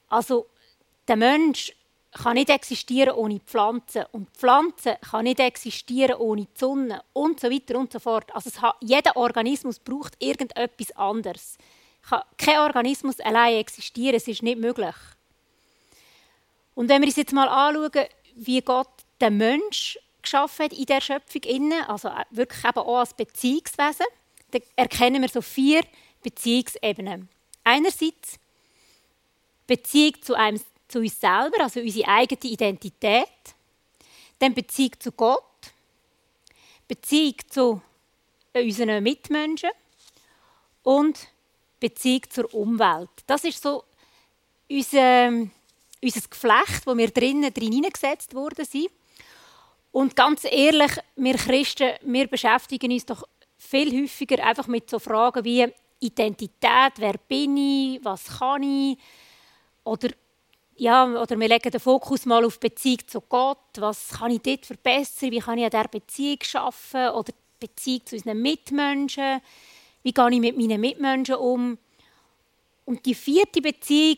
Also 0.09 0.47
der 1.07 1.15
Mensch 1.15 1.73
kann 2.11 2.35
nicht 2.35 2.49
existieren 2.49 3.15
ohne 3.15 3.39
Pflanzen 3.39 4.05
und 4.11 4.29
Pflanzen 4.29 4.95
kann 5.01 5.23
nicht 5.23 5.39
existieren 5.39 6.17
ohne 6.17 6.43
die 6.43 6.59
Sonne 6.59 7.03
und 7.13 7.39
so 7.39 7.49
weiter 7.49 7.77
und 7.77 7.91
so 7.91 7.99
fort. 7.99 8.33
Also 8.35 8.51
hat, 8.61 8.75
jeder 8.81 9.15
Organismus 9.17 9.79
braucht 9.79 10.15
irgendetwas 10.19 10.91
anderes. 10.95 11.57
Kein 12.37 12.59
Organismus 12.59 13.19
allein 13.19 13.55
existieren, 13.55 14.15
es 14.15 14.27
ist 14.27 14.43
nicht 14.43 14.59
möglich. 14.59 14.95
Und 16.75 16.89
wenn 16.89 17.01
wir 17.01 17.07
uns 17.07 17.15
jetzt 17.15 17.33
mal 17.33 17.47
anschauen, 17.47 18.07
wie 18.35 18.61
Gott 18.61 18.89
den 19.21 19.37
Mensch 19.37 19.97
geschaffen 20.21 20.65
hat 20.65 20.73
in 20.73 20.85
der 20.85 21.01
Schöpfung 21.01 21.43
innen, 21.43 21.83
also 21.87 22.09
wirklich 22.31 22.63
eben 22.63 22.79
auch 22.79 22.99
als 22.99 23.13
Beziehungswesen, 23.13 24.05
dann 24.51 24.61
erkennen 24.75 25.21
wir 25.21 25.29
so 25.29 25.41
vier 25.41 25.81
Beziehungsebenen. 26.23 27.29
Einerseits 27.63 28.39
Beziehung 29.67 30.21
zu, 30.21 30.35
einem, 30.35 30.61
zu 30.87 30.99
uns 30.99 31.19
selber, 31.19 31.61
also 31.61 31.79
unsere 31.79 32.07
eigene 32.07 32.51
Identität. 32.51 33.27
Dann 34.39 34.53
Beziehung 34.53 34.99
zu 34.99 35.11
Gott. 35.11 35.43
Beziehung 36.87 37.35
zu 37.49 37.81
unseren 38.53 39.03
Mitmenschen. 39.03 39.69
Und 40.83 41.27
Beziehung 41.79 42.23
zur 42.29 42.53
Umwelt. 42.53 43.09
Das 43.27 43.43
ist 43.43 43.61
so 43.61 43.83
unser, 44.69 45.27
unser 46.01 46.21
Geflecht, 46.29 46.85
wo 46.85 46.97
wir 46.97 47.09
drinnen 47.09 47.53
drin 47.53 47.71
hineingesetzt 47.71 48.33
worden 48.33 48.65
sind. 48.65 48.89
Und 49.91 50.15
ganz 50.15 50.43
ehrlich, 50.45 50.91
wir 51.15 51.35
Christen, 51.35 51.93
wir 52.01 52.27
beschäftigen 52.27 52.91
uns 52.91 53.05
doch 53.05 53.27
viel 53.57 54.01
häufiger 54.01 54.43
einfach 54.43 54.67
mit 54.67 54.89
so 54.89 54.97
Fragen 54.99 55.45
wie 55.45 55.67
Identität, 56.03 56.93
wer 56.97 57.13
bin 57.27 57.57
ich, 57.57 58.03
was 58.03 58.39
kann 58.39 58.63
ich, 58.63 58.97
oder, 59.83 60.09
ja, 60.75 61.05
oder 61.05 61.39
wir 61.39 61.47
legen 61.47 61.71
den 61.71 61.79
Fokus 61.79 62.25
mal 62.25 62.43
auf 62.45 62.59
Beziehung 62.59 63.07
zu 63.07 63.21
Gott, 63.21 63.57
was 63.77 64.09
kann 64.09 64.31
ich 64.31 64.41
dort 64.41 64.65
verbessern, 64.65 65.31
wie 65.31 65.39
kann 65.39 65.57
ich 65.57 65.65
an 65.65 65.71
dieser 65.71 65.87
Beziehung 65.87 66.39
schaffen 66.41 67.09
oder 67.09 67.31
die 67.31 67.67
Beziehung 67.67 68.05
zu 68.05 68.15
unseren 68.15 68.41
Mitmenschen, 68.41 69.41
wie 70.03 70.13
gehe 70.13 70.31
ich 70.31 70.39
mit 70.39 70.57
meinen 70.57 70.81
Mitmenschen 70.81 71.35
um. 71.35 71.77
Und 72.85 73.05
die 73.05 73.15
vierte 73.15 73.61
Beziehung, 73.61 74.17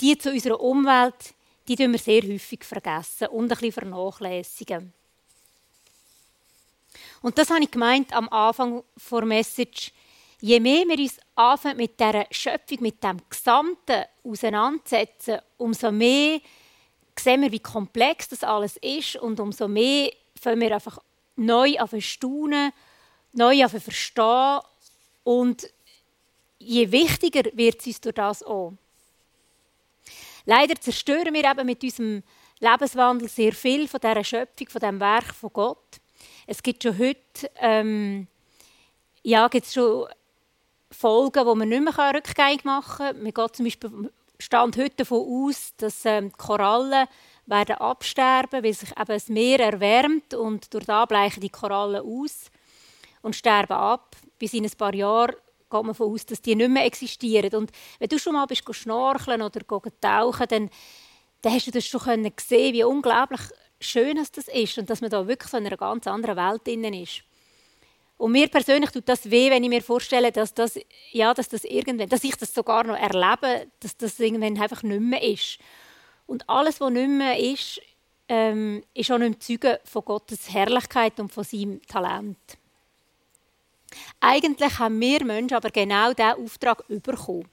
die 0.00 0.16
zu 0.16 0.30
unserer 0.30 0.60
Umwelt, 0.60 1.34
die 1.68 1.76
tun 1.76 1.92
wir 1.92 1.98
sehr 1.98 2.22
häufig 2.22 2.64
vergessen 2.64 3.28
und 3.28 3.44
ein 3.44 3.48
bisschen 3.48 3.72
vernachlässigen. 3.72 4.92
Und 7.22 7.38
das 7.38 7.50
habe 7.50 7.62
ich 7.62 7.70
gemeint 7.70 8.12
am 8.12 8.28
Anfang 8.28 8.82
der 9.10 9.24
Message. 9.24 9.92
Je 10.40 10.60
mehr 10.60 10.84
wir 10.86 10.98
uns 10.98 11.18
anfangen 11.34 11.78
mit 11.78 11.98
dieser 11.98 12.26
Schöpfung, 12.30 12.82
mit 12.82 13.02
dem 13.02 13.18
Gesamten 13.28 14.04
auseinandersetzen, 14.22 15.38
umso 15.56 15.90
mehr 15.90 16.40
sehen 17.18 17.40
wir, 17.40 17.52
wie 17.52 17.60
komplex 17.60 18.28
das 18.28 18.44
alles 18.44 18.76
ist 18.76 19.16
und 19.16 19.40
umso 19.40 19.66
mehr 19.66 20.12
fangen 20.38 20.60
wir 20.60 20.74
einfach 20.74 20.98
neu 21.36 21.78
an 21.78 22.00
staunen, 22.00 22.72
neu 23.32 23.64
an 23.64 23.70
verstehen 23.70 24.60
und 25.24 25.70
je 26.58 26.92
wichtiger 26.92 27.50
wird 27.54 27.80
es 27.80 27.86
uns 27.86 28.00
durch 28.02 28.14
das 28.14 28.42
auch. 28.42 28.74
Leider 30.44 30.78
zerstören 30.80 31.32
wir 31.32 31.50
eben 31.50 31.66
mit 31.66 31.82
unserem 31.82 32.22
Lebenswandel 32.60 33.28
sehr 33.28 33.52
viel 33.52 33.88
von 33.88 34.00
dieser 34.00 34.24
Schöpfung, 34.24 34.68
von 34.68 34.80
dem 34.80 35.00
Werk 35.00 35.34
von 35.34 35.52
Gott. 35.52 36.00
Es 36.46 36.62
gibt 36.62 36.82
schon 36.82 36.98
heute 36.98 37.50
ähm, 37.56 38.28
ja, 39.26 39.48
gibt's 39.48 39.74
schon 39.74 40.06
Folgen, 40.90 41.46
wo 41.46 41.54
man 41.54 41.68
nicht 41.68 41.82
mehr 41.82 42.14
rückgängig 42.14 42.64
machen 42.64 43.06
kann. 43.06 43.22
Man 43.22 43.32
geht 43.32 43.56
zum 43.56 43.64
Beispiel 43.64 44.10
Stand 44.38 44.76
heute 44.76 44.96
davon 44.96 45.48
aus, 45.48 45.72
dass 45.78 46.04
ähm, 46.04 46.28
die 46.28 46.36
Korallen 46.36 47.06
werden 47.46 47.76
absterben, 47.76 48.62
weil 48.62 48.74
sich 48.74 48.90
eben 48.90 49.06
das 49.06 49.28
Meer 49.28 49.60
erwärmt 49.60 50.34
und 50.34 50.72
durch 50.74 50.84
das 50.84 51.08
bleichen 51.08 51.40
die 51.40 51.48
Korallen 51.48 52.02
aus 52.04 52.50
und 53.22 53.34
sterben 53.34 53.72
ab. 53.72 54.16
Bis 54.38 54.52
in 54.52 54.64
ein 54.64 54.70
paar 54.76 54.94
Jahren 54.94 55.34
geht 55.34 55.72
man 55.72 55.86
davon 55.86 56.12
aus, 56.12 56.26
dass 56.26 56.42
die 56.42 56.54
nicht 56.54 56.70
mehr 56.70 56.84
existieren. 56.84 57.54
Und 57.54 57.72
wenn 57.98 58.08
du 58.08 58.18
schon 58.18 58.34
mal 58.34 58.46
bist 58.46 58.62
schnorcheln 58.74 59.42
oder 59.42 59.60
tauchen, 60.00 60.46
dann, 60.48 60.70
dann 61.40 61.52
hast 61.52 61.66
du 61.66 61.70
das 61.70 61.86
schon 61.86 62.00
gesehen, 62.36 62.74
wie 62.74 62.84
unglaublich 62.84 63.40
schön 63.80 64.16
das 64.16 64.48
ist 64.48 64.78
und 64.78 64.90
dass 64.90 65.00
man 65.00 65.10
da 65.10 65.26
wirklich 65.26 65.50
so 65.50 65.56
in 65.56 65.66
einer 65.66 65.76
ganz 65.76 66.06
anderen 66.06 66.36
Welt 66.36 66.66
drin 66.66 66.84
ist. 66.94 67.22
Und 68.18 68.32
mir 68.32 68.48
persönlich 68.48 68.90
tut 68.90 69.08
das 69.08 69.30
weh, 69.30 69.50
wenn 69.50 69.62
ich 69.62 69.68
mir 69.68 69.82
vorstelle, 69.82 70.32
dass, 70.32 70.54
das, 70.54 70.78
ja, 71.12 71.34
dass, 71.34 71.48
das 71.48 71.64
irgendwann, 71.64 72.08
dass 72.08 72.24
ich 72.24 72.34
das 72.36 72.54
sogar 72.54 72.84
noch 72.84 72.96
erlebe, 72.96 73.66
dass 73.80 73.96
das 73.96 74.18
irgendwann 74.18 74.60
einfach 74.60 74.82
nicht 74.82 75.00
mehr 75.00 75.22
ist. 75.22 75.58
Und 76.26 76.48
alles, 76.48 76.80
was 76.80 76.90
nicht 76.90 77.08
mehr 77.08 77.38
ist, 77.38 77.80
ähm, 78.28 78.82
ist 78.94 79.10
auch 79.10 79.18
nicht 79.18 79.30
mehr 79.30 79.60
Zeuge 79.60 79.80
von 79.84 80.04
Gottes 80.04 80.52
Herrlichkeit 80.52 81.20
und 81.20 81.32
von 81.32 81.44
seinem 81.44 81.82
Talent. 81.86 82.38
Eigentlich 84.20 84.78
haben 84.78 85.00
wir 85.00 85.24
Menschen 85.24 85.56
aber 85.56 85.70
genau 85.70 86.12
diesen 86.12 86.44
Auftrag 86.44 86.84
bekommen. 86.88 87.48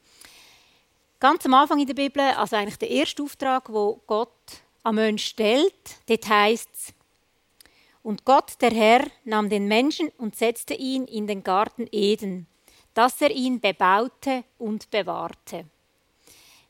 Ganz 1.20 1.46
am 1.46 1.53
Anfang 1.53 1.79
in 1.79 1.88
der 1.88 1.93
Bibel, 1.93 2.22
also 2.22 2.55
eigentlich 2.55 2.77
der 2.77 2.89
erste 2.89 3.24
Auftrag, 3.24 3.72
wo 3.72 4.01
Gott 4.08 4.32
am 4.84 4.96
Menschen 4.96 5.29
stellt, 5.29 5.74
dort 6.08 6.27
heißt 6.27 6.70
es, 6.74 6.93
und 8.03 8.25
Gott, 8.25 8.62
der 8.62 8.72
Herr, 8.72 9.07
nahm 9.24 9.50
den 9.50 9.67
Menschen 9.67 10.10
und 10.17 10.36
setzte 10.36 10.74
ihn 10.74 11.05
in 11.05 11.25
den 11.25 11.43
Garten 11.43 11.88
Eden, 11.91 12.48
dass 12.93 13.22
er 13.22 13.31
ihn 13.31 13.60
bebaute 13.60 14.43
und 14.60 14.91
bewahrte. 14.91 15.65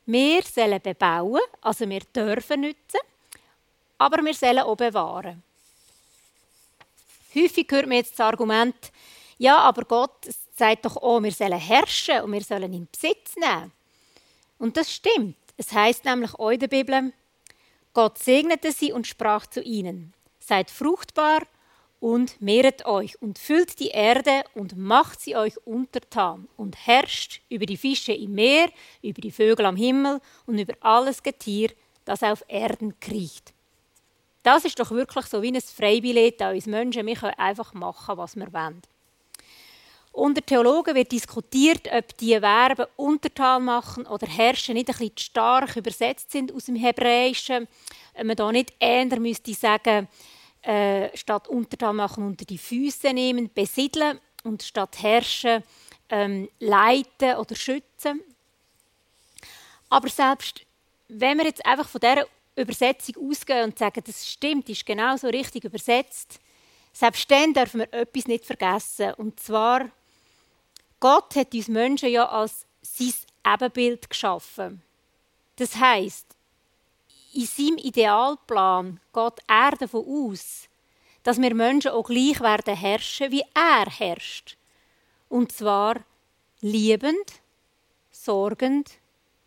Wir 0.06 0.44
sollen 0.44 0.82
bebauen, 0.82 1.42
also 1.62 1.90
wir 1.90 2.02
dürfen 2.16 2.62
nützen, 2.62 3.00
aber 3.98 4.24
wir 4.24 4.34
sollen 4.34 4.60
auch 4.60 4.75
bewahren. 4.75 5.42
Häufig 7.36 7.68
hört 7.72 7.88
man 7.88 7.98
jetzt 7.98 8.20
das 8.20 8.25
Argument, 8.25 8.92
ja, 9.40 9.58
aber 9.58 9.86
Gott 9.86 10.30
sagt 10.56 10.86
doch 10.86 10.98
auch, 10.98 11.22
wir 11.22 11.32
sollen 11.32 11.60
herrschen 11.60 12.22
und 12.22 12.32
wir 12.32 12.44
sollen 12.44 12.74
in 12.74 12.88
Besitz 12.92 13.36
nehmen. 13.36 13.72
Und 14.60 14.78
das 14.78 14.94
stimmt. 14.94 15.36
Es 15.58 15.72
heißt 15.72 16.06
nämlich 16.06 16.34
auch 16.36 16.52
in 16.52 16.60
der 16.60 16.68
Bibel, 16.68 17.12
Gott 17.94 18.20
segnete 18.20 18.72
sie 18.72 18.92
und 18.92 19.08
sprach 19.08 19.48
zu 19.48 19.62
ihnen, 19.62 20.13
seid 20.46 20.70
fruchtbar 20.70 21.42
und 22.00 22.42
mehret 22.42 22.86
euch 22.86 23.22
und 23.22 23.40
füllt 23.40 23.80
die 23.80 23.90
Erde 23.90 24.44
und 24.56 24.76
macht 24.76 25.22
sie 25.22 25.38
euch 25.38 25.56
untertan 25.66 26.50
und 26.58 26.76
herrscht 26.86 27.42
über 27.50 27.66
die 27.66 27.78
Fische 27.78 28.12
im 28.12 28.34
Meer, 28.34 28.70
über 29.02 29.22
die 29.22 29.32
Vögel 29.32 29.66
am 29.66 29.78
Himmel 29.78 30.20
und 30.46 30.60
über 30.60 30.74
alles 30.82 31.24
Getier, 31.24 31.70
das 32.04 32.22
auf 32.22 32.44
Erden 32.50 33.00
kriecht. 33.00 33.54
Das 34.44 34.66
ist 34.66 34.78
doch 34.78 34.92
wirklich 34.92 35.26
so 35.28 35.42
wie 35.42 35.54
ein 35.54 35.62
Freibillett 35.62 36.42
an 36.42 36.56
uns 36.56 36.66
Menschen. 36.66 37.08
Wir 37.08 37.16
können 37.16 37.36
einfach 37.38 37.74
machen, 37.74 38.18
was 38.18 38.36
wir 38.36 38.52
wollen. 38.52 38.82
Unter 40.13 40.46
Theologen 40.46 40.93
wird 40.93 41.12
diskutiert, 41.12 41.89
ob 41.91 42.15
die 42.17 42.39
Verben 42.39 42.86
untertan 42.98 43.65
machen 43.65 44.05
oder 44.05 44.27
herrschen 44.27 44.75
nicht 44.75 44.89
ein 44.89 44.96
bisschen 44.96 45.17
stark 45.17 45.75
übersetzt 45.75 46.32
sind 46.32 46.53
aus 46.53 46.65
dem 46.65 46.75
Hebräischen. 46.75 47.67
Ob 48.13 48.24
man 48.24 48.36
da 48.36 48.51
nicht 48.51 48.74
eher 48.79 49.20
müsste 49.20 49.55
sagen, 49.55 50.08
äh, 50.62 51.10
statt 51.17 51.48
untertan 51.48 51.96
machen 51.96 52.27
unter 52.27 52.46
die 52.46 52.60
Füße 52.60 53.12
nehmen, 53.12 53.50
besiedeln 53.51 54.20
und 54.43 54.62
statt 54.62 55.01
herrschen 55.01 55.63
ähm, 56.10 56.48
leiten 56.60 57.36
oder 57.38 57.55
schützen. 57.55 58.22
Aber 59.89 60.10
selbst 60.10 60.62
wenn 61.08 61.39
wir 61.39 61.46
jetzt 61.46 61.65
einfach 61.65 61.89
von 61.89 62.01
dieser 62.01 62.27
Übersetzung 62.55 63.32
ausgehen 63.32 63.63
und 63.63 63.79
sagen, 63.79 64.03
das 64.05 64.29
stimmt, 64.29 64.70
ist 64.70 64.86
genau 64.86 65.17
so 65.17 65.27
richtig 65.27 65.63
übersetzt, 65.63 66.39
selbst 66.93 67.29
dann 67.32 67.51
dürfen 67.51 67.79
wir 67.79 67.93
etwas 67.93 68.27
nicht 68.27 68.46
vergessen. 68.46 69.15
Und 69.15 69.39
zwar 69.39 69.89
Gott 71.03 71.36
hat 71.36 71.53
uns 71.53 71.67
Menschen 71.67 72.07
ja 72.07 72.29
als 72.29 72.65
sein 72.81 73.13
Ebenbild 73.45 74.10
geschaffen. 74.10 74.81
Das 75.57 75.75
heißt, 75.75 76.25
in 77.33 77.45
seinem 77.45 77.77
Idealplan 77.77 79.01
geht 79.12 79.39
er 79.45 79.72
davon 79.72 80.05
aus, 80.07 80.69
dass 81.24 81.41
wir 81.41 81.53
Menschen 81.55 81.91
auch 81.91 82.03
gleich 82.03 82.39
werden 82.39 82.77
herrschen, 82.77 83.33
wie 83.33 83.43
er 83.53 83.86
herrscht. 83.86 84.55
Und 85.27 85.51
zwar 85.51 85.95
liebend, 86.62 87.33
sorgend 88.10 88.91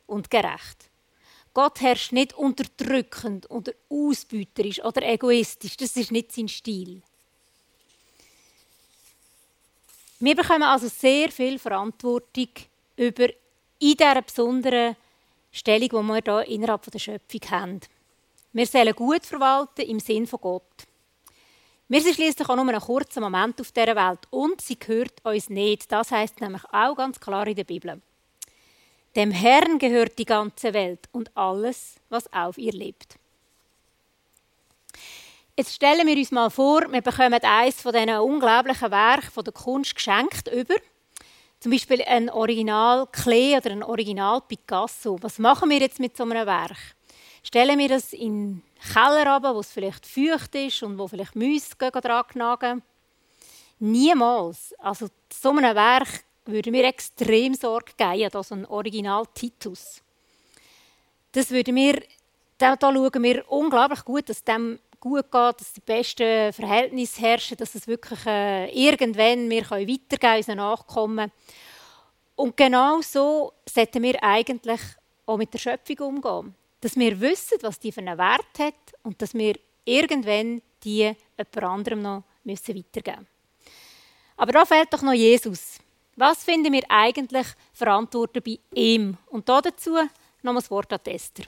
und 0.07 0.29
gerecht. 0.29 0.91
Gott 1.55 1.81
herrscht 1.81 2.13
nicht 2.13 2.35
unterdrückend 2.35 3.51
oder 3.51 3.73
ausbeuterisch 3.89 4.85
oder 4.85 5.09
egoistisch. 5.09 5.79
Das 5.79 5.97
ist 5.97 6.13
nicht 6.13 6.33
sein 6.33 6.49
Stil. 6.49 7.01
Wir 10.19 10.35
bekommen 10.35 10.63
also 10.63 10.89
sehr 10.89 11.31
viel 11.31 11.59
Verantwortung 11.59 12.49
über 12.97 13.29
in 13.79 13.97
dieser 13.97 14.23
besonderen 14.23 14.97
Stellung, 15.53 15.89
die 15.89 16.09
wir 16.09 16.23
hier 16.25 16.49
innerhalb 16.55 16.91
der 16.91 16.99
Schöpfung 16.99 17.41
haben. 17.51 17.81
Wir 18.55 18.67
sollen 18.67 18.95
gut 18.95 19.27
verwalten 19.27 19.83
im 19.83 20.01
Sinn 20.01 20.27
von 20.27 20.41
Gott. 20.41 20.87
Wir 21.89 22.01
sind 22.01 22.15
schließlich 22.15 22.49
auch 22.49 22.57
nur 22.57 22.67
einen 22.67 22.81
kurzen 22.81 23.23
Moment 23.23 23.61
auf 23.61 23.73
dieser 23.73 23.95
Welt 23.95 24.21
und 24.31 24.63
sie 24.63 24.79
gehört 24.79 25.23
uns 25.23 25.51
nicht. 25.51 25.93
Das 25.93 26.11
heißt 26.11 26.41
nämlich 26.41 26.65
auch 26.73 26.97
ganz 26.97 27.21
klar 27.21 27.47
in 27.47 27.55
der 27.55 27.65
Bibel. 27.65 28.01
Dem 29.15 29.31
Herrn 29.31 29.79
gehört 29.79 30.19
die 30.19 30.25
ganze 30.25 30.73
Welt 30.73 31.11
und 31.13 31.37
alles, 31.37 31.97
was 32.09 32.33
auf 32.33 32.57
ihr 32.57 32.73
lebt. 32.73 33.19
Jetzt 35.59 35.73
stellen 35.73 36.07
wir 36.07 36.19
uns 36.19 36.33
mal 36.33 36.51
vor, 36.51 36.83
wir 36.93 37.01
bekommen 37.01 37.33
eines 37.43 37.81
von 37.81 37.91
diesen 37.91 38.11
unglaublichen 38.11 38.91
Werken 38.91 39.31
von 39.31 39.43
der 39.43 39.55
Kunst 39.55 39.95
geschenkt 39.95 40.49
über. 40.53 40.75
Zum 41.61 41.73
Beispiel 41.73 42.03
ein 42.03 42.29
Original 42.29 43.07
Klee 43.07 43.57
oder 43.57 43.71
ein 43.71 43.83
Original 43.83 44.43
Picasso. 44.43 45.17
Was 45.23 45.39
machen 45.39 45.71
wir 45.71 45.79
jetzt 45.79 45.99
mit 45.99 46.15
so 46.15 46.25
einem 46.25 46.47
Werk? 46.47 46.77
Stellen 47.43 47.79
wir 47.79 47.89
das 47.89 48.13
in 48.13 48.57
den 48.57 48.63
Keller 48.93 49.33
runter, 49.33 49.55
wo 49.55 49.61
es 49.61 49.73
vielleicht 49.73 50.05
feucht 50.05 50.55
ist 50.57 50.83
und 50.83 50.99
wo 50.99 51.09
vielleicht 51.09 51.35
Mäuse 51.35 51.71
dran 51.79 52.27
knagen? 52.29 52.83
Niemals. 53.79 54.75
Also 54.79 55.09
so 55.33 55.53
einem 55.53 55.75
Werk 55.75 56.23
würde 56.45 56.71
mir 56.71 56.85
extrem 56.85 57.55
Sorge 57.55 57.93
geben, 57.97 58.31
also 58.35 58.55
ein 58.55 58.67
Original 58.67 59.25
Titus. 59.33 60.03
Das 61.33 61.51
würde 61.51 61.73
mir, 61.73 62.03
da, 62.59 62.77
da 62.77 62.93
schauen 62.93 63.23
wir 63.23 63.51
unglaublich 63.51 64.05
gut, 64.05 64.29
dass 64.29 64.45
dem 64.45 64.81
gut 65.07 65.31
geht, 65.31 65.61
dass 65.61 65.73
die 65.73 65.81
besten 65.81 66.53
Verhältnisse 66.53 67.21
herrschen, 67.21 67.57
dass 67.57 67.75
es 67.75 67.87
wirklich 67.87 68.25
äh, 68.27 68.69
irgendwann 68.71 69.49
wir 69.49 69.63
können 69.63 69.89
weitergeben 69.89 70.37
unseren 70.37 70.57
Nachkommen. 70.59 71.31
Und 72.35 72.57
genau 72.57 73.01
so 73.01 73.53
sollten 73.69 74.03
wir 74.03 74.23
eigentlich 74.23 74.81
auch 75.25 75.37
mit 75.37 75.55
der 75.55 75.59
Schöpfung 75.59 75.99
umgehen. 75.99 76.55
Dass 76.81 76.97
wir 76.97 77.21
wissen, 77.21 77.59
was 77.63 77.79
die 77.79 77.93
für 77.93 78.01
einen 78.01 78.19
Wert 78.19 78.59
hat 78.59 78.75
und 79.03 79.21
dass 79.23 79.33
wir 79.35 79.55
irgendwann 79.85 80.61
die 80.85 81.15
jemand 81.39 81.63
anderem 81.63 82.03
noch 82.03 82.25
müssen 82.45 82.77
weitergeben 82.77 83.21
müssen. 83.21 83.29
Aber 84.37 84.53
da 84.53 84.65
fehlt 84.65 84.93
doch 84.93 85.03
noch 85.03 85.13
Jesus. 85.13 85.79
Was 86.17 86.45
finden 86.45 86.73
wir 86.73 86.85
eigentlich 86.89 87.47
verantwortlich 87.73 88.45
bei 88.45 88.79
ihm? 88.79 89.17
Und 89.27 89.49
dazu 89.49 89.97
noch 90.43 90.55
das 90.55 90.71
Wort 90.71 90.93
an 90.93 91.01
Esther. 91.05 91.47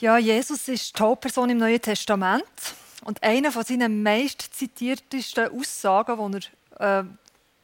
Ja, 0.00 0.18
Jesus 0.18 0.66
ist 0.66 0.98
die 0.98 1.02
Hauptperson 1.02 1.50
im 1.50 1.58
Neuen 1.58 1.80
Testament. 1.80 2.42
Und 3.04 3.22
eine 3.22 3.52
von 3.52 3.64
seinen 3.64 4.02
meist 4.02 4.42
zitiertesten 4.52 5.48
Aussagen, 5.56 6.32
die 6.32 6.48
er, 6.78 7.00
äh, 7.00 7.04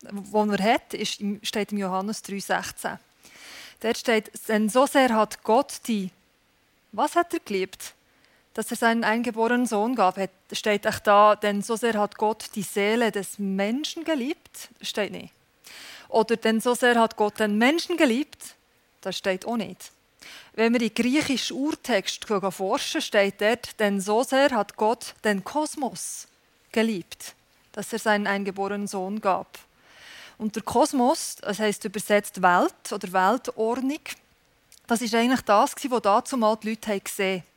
die 0.03 0.51
er 0.51 0.75
hat, 0.75 0.95
ist, 0.95 1.21
steht 1.43 1.73
im 1.73 1.79
Johannes 1.79 2.23
3,16. 2.23 2.99
Dort 3.81 3.99
steht, 3.99 4.31
denn 4.49 4.69
so 4.69 4.87
sehr 4.87 5.15
hat 5.15 5.43
Gott 5.43 5.81
die, 5.89 6.11
was 6.93 7.17
hat 7.17 7.35
er 7.35 7.41
geliebt? 7.41 7.95
Dass 8.55 8.71
er 8.71 8.77
seinen 8.77 9.03
eingeborenen 9.03 9.67
Sohn 9.67 9.95
gab, 9.95 10.17
steht 10.53 10.87
auch 10.87 10.99
da, 11.01 11.35
denn 11.35 11.63
so 11.63 11.77
sehr 11.77 11.95
hat 11.95 12.17
Gott 12.17 12.51
die 12.55 12.63
Seele 12.63 13.11
des 13.11 13.39
Menschen 13.39 14.05
geliebt, 14.05 14.69
steht 14.83 15.13
nicht. 15.13 15.33
Oder 16.09 16.37
denn 16.37 16.61
so 16.61 16.75
sehr 16.75 16.97
hat 16.97 17.17
Gott 17.17 17.41
den 17.41 17.59
Menschen 17.59 17.97
geliebt, 17.97 18.55
das 19.01 19.17
steht 19.17 19.47
auch 19.47 19.57
nicht. 19.57 19.93
Wenn 20.55 20.73
wir 20.73 20.83
in 20.83 20.95
griechischen 20.95 21.57
Urtext 21.57 22.27
forschen, 22.27 23.01
steht 23.01 23.41
dort, 23.41 23.79
denn 23.81 24.01
so 24.01 24.23
sehr 24.23 24.51
hat 24.51 24.77
Gott 24.77 25.15
den 25.25 25.45
Kosmos 25.45 26.27
geliebt, 26.73 27.35
dass 27.73 27.93
er 27.93 27.99
seinen 27.99 28.27
eingeborenen 28.27 28.87
Sohn 28.87 29.21
gab. 29.21 29.59
Und 30.39 30.57
der 30.57 30.63
Kosmos, 30.63 31.37
das 31.41 31.59
heißt 31.59 31.85
übersetzt 31.85 32.43
Welt 32.43 32.93
oder 32.93 33.13
Weltordnung, 33.13 34.01
das 34.87 35.03
ist 35.03 35.15
eigentlich 35.15 35.43
das, 35.43 35.75
was 35.77 36.03
dazu 36.03 36.37
mal 36.37 36.57
die 36.57 36.71
Leute 36.71 36.99
gesehen 36.99 37.43
haben. 37.43 37.51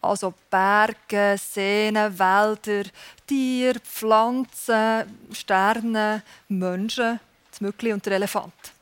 Also 0.00 0.34
Berge, 0.50 1.36
Seen, 1.38 1.94
Wälder, 1.94 2.90
Tiere, 3.26 3.80
Pflanzen, 3.80 5.04
Sterne, 5.32 6.22
Menschen, 6.48 7.20
das 7.50 7.60
Mückli 7.60 7.92
und 7.92 8.04
der 8.04 8.14
Elefant. 8.14 8.73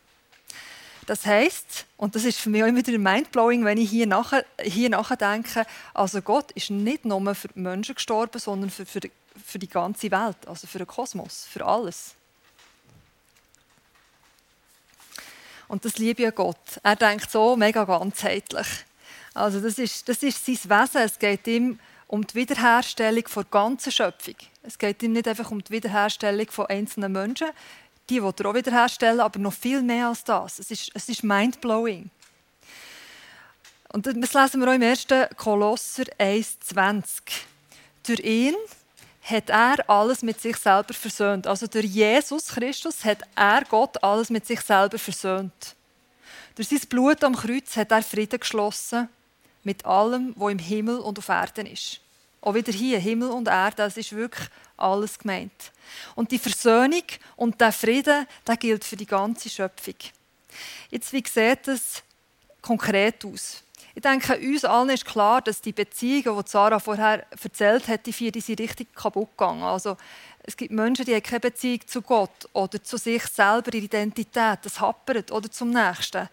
Das 1.13 1.27
heißt, 1.27 1.85
und 1.99 2.17
das 2.17 2.25
ist 2.25 2.41
für 2.41 2.49
mich 2.49 2.63
auch 2.63 2.67
immer 2.69 2.87
wieder 2.87 2.97
mindblowing, 2.97 3.67
wenn 3.67 3.77
ich 3.77 3.91
hier, 3.91 4.07
nachher, 4.07 4.47
hier 4.63 4.89
nachdenke, 4.89 5.67
also 5.93 6.23
Gott 6.23 6.51
ist 6.53 6.71
nicht 6.71 7.05
nur 7.05 7.35
für 7.35 7.49
die 7.49 7.61
Menschen 7.61 7.97
gestorben, 7.97 8.39
sondern 8.39 8.71
für, 8.71 8.87
für, 8.87 9.01
für 9.45 9.59
die 9.59 9.69
ganze 9.69 10.11
Welt, 10.11 10.39
also 10.47 10.67
für 10.67 10.79
den 10.79 10.87
Kosmos, 10.87 11.47
für 11.53 11.67
alles. 11.67 12.15
Und 15.69 15.85
das 15.85 15.99
liebe 15.99 16.23
ich 16.25 16.35
Gott. 16.35 16.81
Er 16.83 16.97
denkt 16.97 17.31
so 17.31 17.57
mega 17.57 17.85
ganzheitlich. 17.85 18.69
Also 19.35 19.61
das 19.61 19.79
ist, 19.79 20.09
das 20.09 20.23
ist 20.23 20.47
sein 20.47 20.57
Wesen. 20.65 21.03
Es 21.03 21.19
geht 21.19 21.47
ihm 21.47 21.79
um 22.07 22.27
die 22.27 22.37
Wiederherstellung 22.37 23.25
der 23.35 23.45
ganzen 23.45 23.93
Schöpfung. 23.93 24.37
Es 24.63 24.79
geht 24.79 25.03
ihm 25.03 25.13
nicht 25.13 25.29
einfach 25.29 25.51
um 25.51 25.63
die 25.63 25.73
Wiederherstellung 25.73 26.51
von 26.51 26.67
einzelnen 26.67 27.13
Menschen, 27.13 27.49
die 28.09 28.23
will 28.23 28.33
er 28.39 28.47
auch 28.47 28.55
wiederherstellen, 28.55 29.21
aber 29.21 29.39
noch 29.39 29.53
viel 29.53 29.83
mehr 29.83 30.09
als 30.09 30.25
das. 30.25 30.59
Es 30.59 30.71
ist, 30.71 30.91
es 30.95 31.09
ist 31.09 31.23
mindblowing. 31.23 32.11
Und 33.93 34.07
das 34.07 34.33
lesen 34.33 34.61
wir 34.61 34.69
auch 34.69 34.75
im 34.75 34.83
1. 34.83 35.07
Kolosser 35.37 36.05
1,20. 36.19 37.05
Durch 38.07 38.21
ihn 38.21 38.55
hat 39.23 39.51
er 39.51 39.89
alles 39.89 40.23
mit 40.23 40.41
sich 40.41 40.57
selber 40.57 40.95
versöhnt. 40.95 41.47
Also 41.47 41.67
durch 41.67 41.85
Jesus 41.85 42.49
Christus 42.49 43.05
hat 43.05 43.23
er 43.37 43.63
Gott 43.65 44.03
alles 44.03 44.31
mit 44.31 44.47
sich 44.47 44.61
selber 44.61 44.99
versöhnt. 44.99 45.77
Durch 46.55 46.69
sein 46.69 46.81
Blut 46.89 47.23
am 47.23 47.37
Kreuz 47.37 47.77
hat 47.77 47.93
er 47.93 48.03
Frieden 48.03 48.41
geschlossen 48.41 49.09
mit 49.63 49.85
allem, 49.85 50.35
was 50.37 50.53
im 50.53 50.59
Himmel 50.59 50.99
und 50.99 51.19
auf 51.19 51.29
Erden 51.29 51.67
ist. 51.67 52.01
Auch 52.43 52.55
wieder 52.55 52.73
hier, 52.73 52.99
Himmel 52.99 53.31
und 53.31 53.49
Erde, 53.49 53.77
das 53.77 53.97
ist 53.97 54.15
wirklich 54.15 54.49
alles 54.77 55.19
gemeint. 55.19 55.73
Und 56.17 56.31
die 56.33 56.39
Versöhnung 56.39 57.05
und 57.37 57.61
der 57.61 57.73
Frieden, 57.73 58.27
der 58.47 58.57
gilt 58.57 58.85
für 58.85 58.97
die 58.97 59.07
ganze 59.07 59.49
Schöpfung. 59.49 59.95
Jetzt, 60.91 61.13
wie 61.13 61.25
sieht 61.27 61.67
das 61.67 62.03
konkret 62.61 63.25
aus? 63.25 63.63
Ich 63.95 64.03
denke, 64.03 64.39
uns 64.39 64.65
allen 64.65 64.89
ist 64.89 65.05
klar, 65.05 65.41
dass 65.41 65.61
die 65.61 65.73
Beziehungen, 65.73 66.43
die 66.43 66.51
Sarah 66.51 66.81
vorher 66.81 67.27
erzählt 67.31 67.89
hat, 67.89 68.07
die 68.07 68.13
vier, 68.13 68.33
die 68.33 68.41
sind 68.41 68.61
richtig 68.61 68.95
kaputt 68.95 69.31
gegangen. 69.37 69.63
Also, 69.63 69.97
es 70.43 70.57
gibt 70.57 70.73
Menschen, 70.73 71.05
die 71.05 71.15
haben 71.15 71.23
keine 71.23 71.41
Beziehung 71.41 71.87
zu 71.87 72.03
Gott 72.03 72.49
oder 72.53 72.83
zu 72.83 72.97
sich 72.97 73.23
selber, 73.25 73.73
ihre 73.75 73.85
Identität, 73.85 74.59
das 74.63 74.81
happert, 74.81 75.31
oder 75.31 75.51
zum 75.51 75.71
Nächsten. 75.71 76.29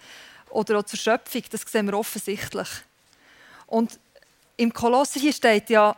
Oder 0.50 0.80
auch 0.80 0.84
zur 0.84 0.98
Schöpfung, 0.98 1.44
das 1.52 1.62
sehen 1.62 1.86
wir 1.86 1.98
offensichtlich. 1.98 2.70
Und 3.68 4.00
im 4.60 4.74
Kolosser 4.74 5.20
hier 5.20 5.32
steht 5.32 5.70
ja, 5.70 5.96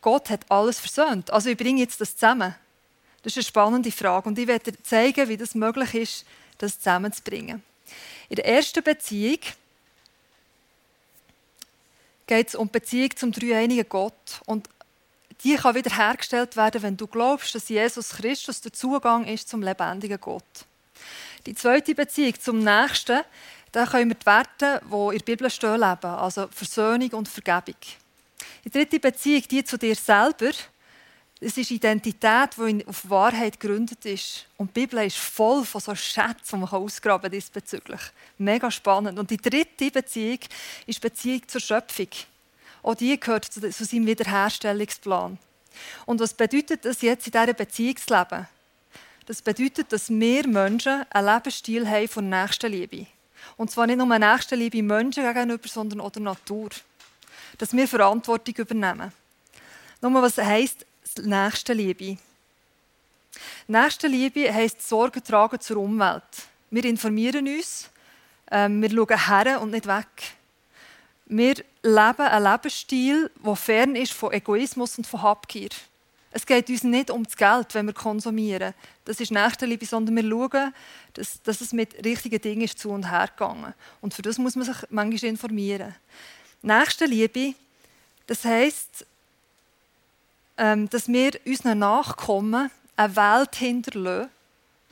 Gott 0.00 0.30
hat 0.30 0.48
alles 0.48 0.78
versöhnt. 0.78 1.30
Also 1.32 1.50
ich 1.50 1.56
bringe 1.56 1.80
jetzt 1.80 2.00
das 2.00 2.14
zusammen. 2.14 2.54
Das 3.22 3.32
ist 3.32 3.38
eine 3.38 3.44
spannende 3.44 3.90
Frage 3.90 4.28
und 4.28 4.38
ich 4.38 4.46
werde 4.46 4.70
dir 4.70 4.82
zeigen, 4.84 5.28
wie 5.28 5.36
das 5.36 5.56
möglich 5.56 5.94
ist, 5.94 6.24
das 6.58 6.78
zusammenzubringen. 6.78 7.62
In 8.28 8.36
der 8.36 8.46
ersten 8.46 8.84
Beziehung 8.84 9.40
geht 12.28 12.48
es 12.48 12.54
um 12.54 12.68
die 12.68 12.72
Beziehung 12.72 13.16
zum 13.16 13.32
dreieinigen 13.32 13.88
Gott 13.88 14.40
und 14.46 14.68
die 15.42 15.56
kann 15.56 15.74
wieder 15.74 15.96
hergestellt 15.96 16.56
werden, 16.56 16.82
wenn 16.82 16.96
du 16.96 17.08
glaubst, 17.08 17.54
dass 17.56 17.68
Jesus 17.68 18.10
Christus 18.10 18.60
der 18.60 18.72
Zugang 18.72 19.26
ist 19.26 19.48
zum 19.48 19.62
lebendigen 19.62 20.20
Gott. 20.20 20.44
Die 21.44 21.54
zweite 21.54 21.94
Beziehung 21.94 22.40
zum 22.40 22.60
Nächsten 22.60 23.22
dann 23.76 23.86
können 23.86 24.08
wir 24.08 24.14
die 24.14 24.24
Werte, 24.24 24.80
die 24.90 24.94
in 24.94 25.18
der 25.18 25.24
Bibel 25.26 25.50
stehen, 25.50 25.72
leben. 25.78 26.06
Also 26.06 26.48
Versöhnung 26.50 27.10
und 27.10 27.28
Vergebung. 27.28 27.76
Die 28.64 28.70
dritte 28.70 28.98
Beziehung, 28.98 29.42
die 29.50 29.62
zu 29.64 29.76
dir 29.76 29.94
selber, 29.94 30.50
es 31.38 31.58
ist 31.58 31.70
Identität, 31.70 32.56
die 32.56 32.86
auf 32.86 33.10
Wahrheit 33.10 33.60
gegründet 33.60 34.06
ist. 34.06 34.46
Und 34.56 34.74
die 34.74 34.80
Bibel 34.80 35.04
ist 35.04 35.18
voll 35.18 35.62
von 35.66 35.82
so 35.82 35.94
Schätzen, 35.94 36.56
die 36.56 36.56
man 36.56 36.70
ausgraben 36.70 37.30
diesbezüglich. 37.30 38.00
Mega 38.38 38.70
spannend. 38.70 39.18
Und 39.18 39.30
die 39.30 39.36
dritte 39.36 39.90
Beziehung 39.90 40.38
ist 40.86 41.02
Beziehung 41.02 41.46
zur 41.46 41.60
Schöpfung. 41.60 42.08
Auch 42.82 42.94
die 42.94 43.20
gehört 43.20 43.44
zu 43.44 43.60
seinem 43.60 44.06
Wiederherstellungsplan. 44.06 45.36
Und 46.06 46.20
was 46.20 46.32
bedeutet 46.32 46.86
das 46.86 47.02
jetzt 47.02 47.26
in 47.26 47.32
dieser 47.32 47.52
Beziehung 47.52 47.96
zu 47.98 48.14
leben? 48.14 48.48
Das 49.26 49.42
bedeutet, 49.42 49.92
dass 49.92 50.08
wir 50.08 50.48
Menschen 50.48 51.04
einen 51.10 51.26
Lebensstil 51.26 51.86
haben 51.86 52.08
von 52.08 52.30
Nächstenliebe. 52.30 53.06
Und 53.56 53.70
zwar 53.70 53.86
nicht 53.86 53.98
nur 53.98 54.18
Nächstenliebe 54.18 54.82
Menschen 54.82 55.24
gegenüber, 55.24 55.68
sondern 55.68 56.00
auch 56.00 56.10
der 56.10 56.22
Natur. 56.22 56.70
Dass 57.58 57.72
wir 57.72 57.88
Verantwortung 57.88 58.54
übernehmen. 58.54 59.12
Nur 60.00 60.22
was 60.22 60.36
heisst 60.38 60.84
Nächstenliebe? 61.22 62.18
Nächstenliebe 63.66 64.52
heisst 64.52 64.86
Sorge 64.86 65.22
tragen 65.22 65.60
zur 65.60 65.78
Umwelt. 65.78 66.22
Wir 66.70 66.84
informieren 66.84 67.46
uns, 67.48 67.88
ähm, 68.50 68.82
wir 68.82 68.90
schauen 68.90 69.26
her 69.26 69.60
und 69.60 69.70
nicht 69.70 69.86
weg. 69.86 70.34
Wir 71.26 71.54
leben 71.82 72.20
einen 72.20 72.44
Lebensstil, 72.44 73.30
der 73.44 73.56
fern 73.56 73.96
ist 73.96 74.12
von 74.12 74.32
Egoismus 74.32 74.98
und 74.98 75.06
von 75.06 75.22
Habgier. 75.22 75.70
Es 76.36 76.44
geht 76.44 76.68
uns 76.68 76.82
nicht 76.82 77.10
um 77.10 77.24
das 77.24 77.34
Geld, 77.34 77.72
wenn 77.72 77.86
wir 77.86 77.94
konsumieren. 77.94 78.74
Das 79.06 79.20
ist 79.20 79.32
Nächstenliebe, 79.32 79.86
sondern 79.86 80.16
wir 80.16 80.22
schauen, 80.22 80.74
dass, 81.14 81.42
dass 81.42 81.62
es 81.62 81.72
mit 81.72 82.04
richtigen 82.04 82.38
Dingen 82.42 82.60
ist 82.60 82.78
zu 82.78 82.90
und 82.90 83.10
her 83.10 83.28
gegangen. 83.28 83.72
Und 84.02 84.12
für 84.12 84.20
das 84.20 84.36
muss 84.36 84.54
man 84.54 84.66
sich 84.66 84.76
manchmal 84.90 85.30
informieren. 85.30 85.94
Nächstenliebe, 86.60 87.54
das 88.26 88.44
heisst, 88.44 89.06
ähm, 90.58 90.90
dass 90.90 91.08
wir 91.08 91.40
unseren 91.46 91.78
Nachkommen 91.78 92.70
eine 92.98 93.16
Welt 93.16 93.56
hinterlassen, 93.56 94.28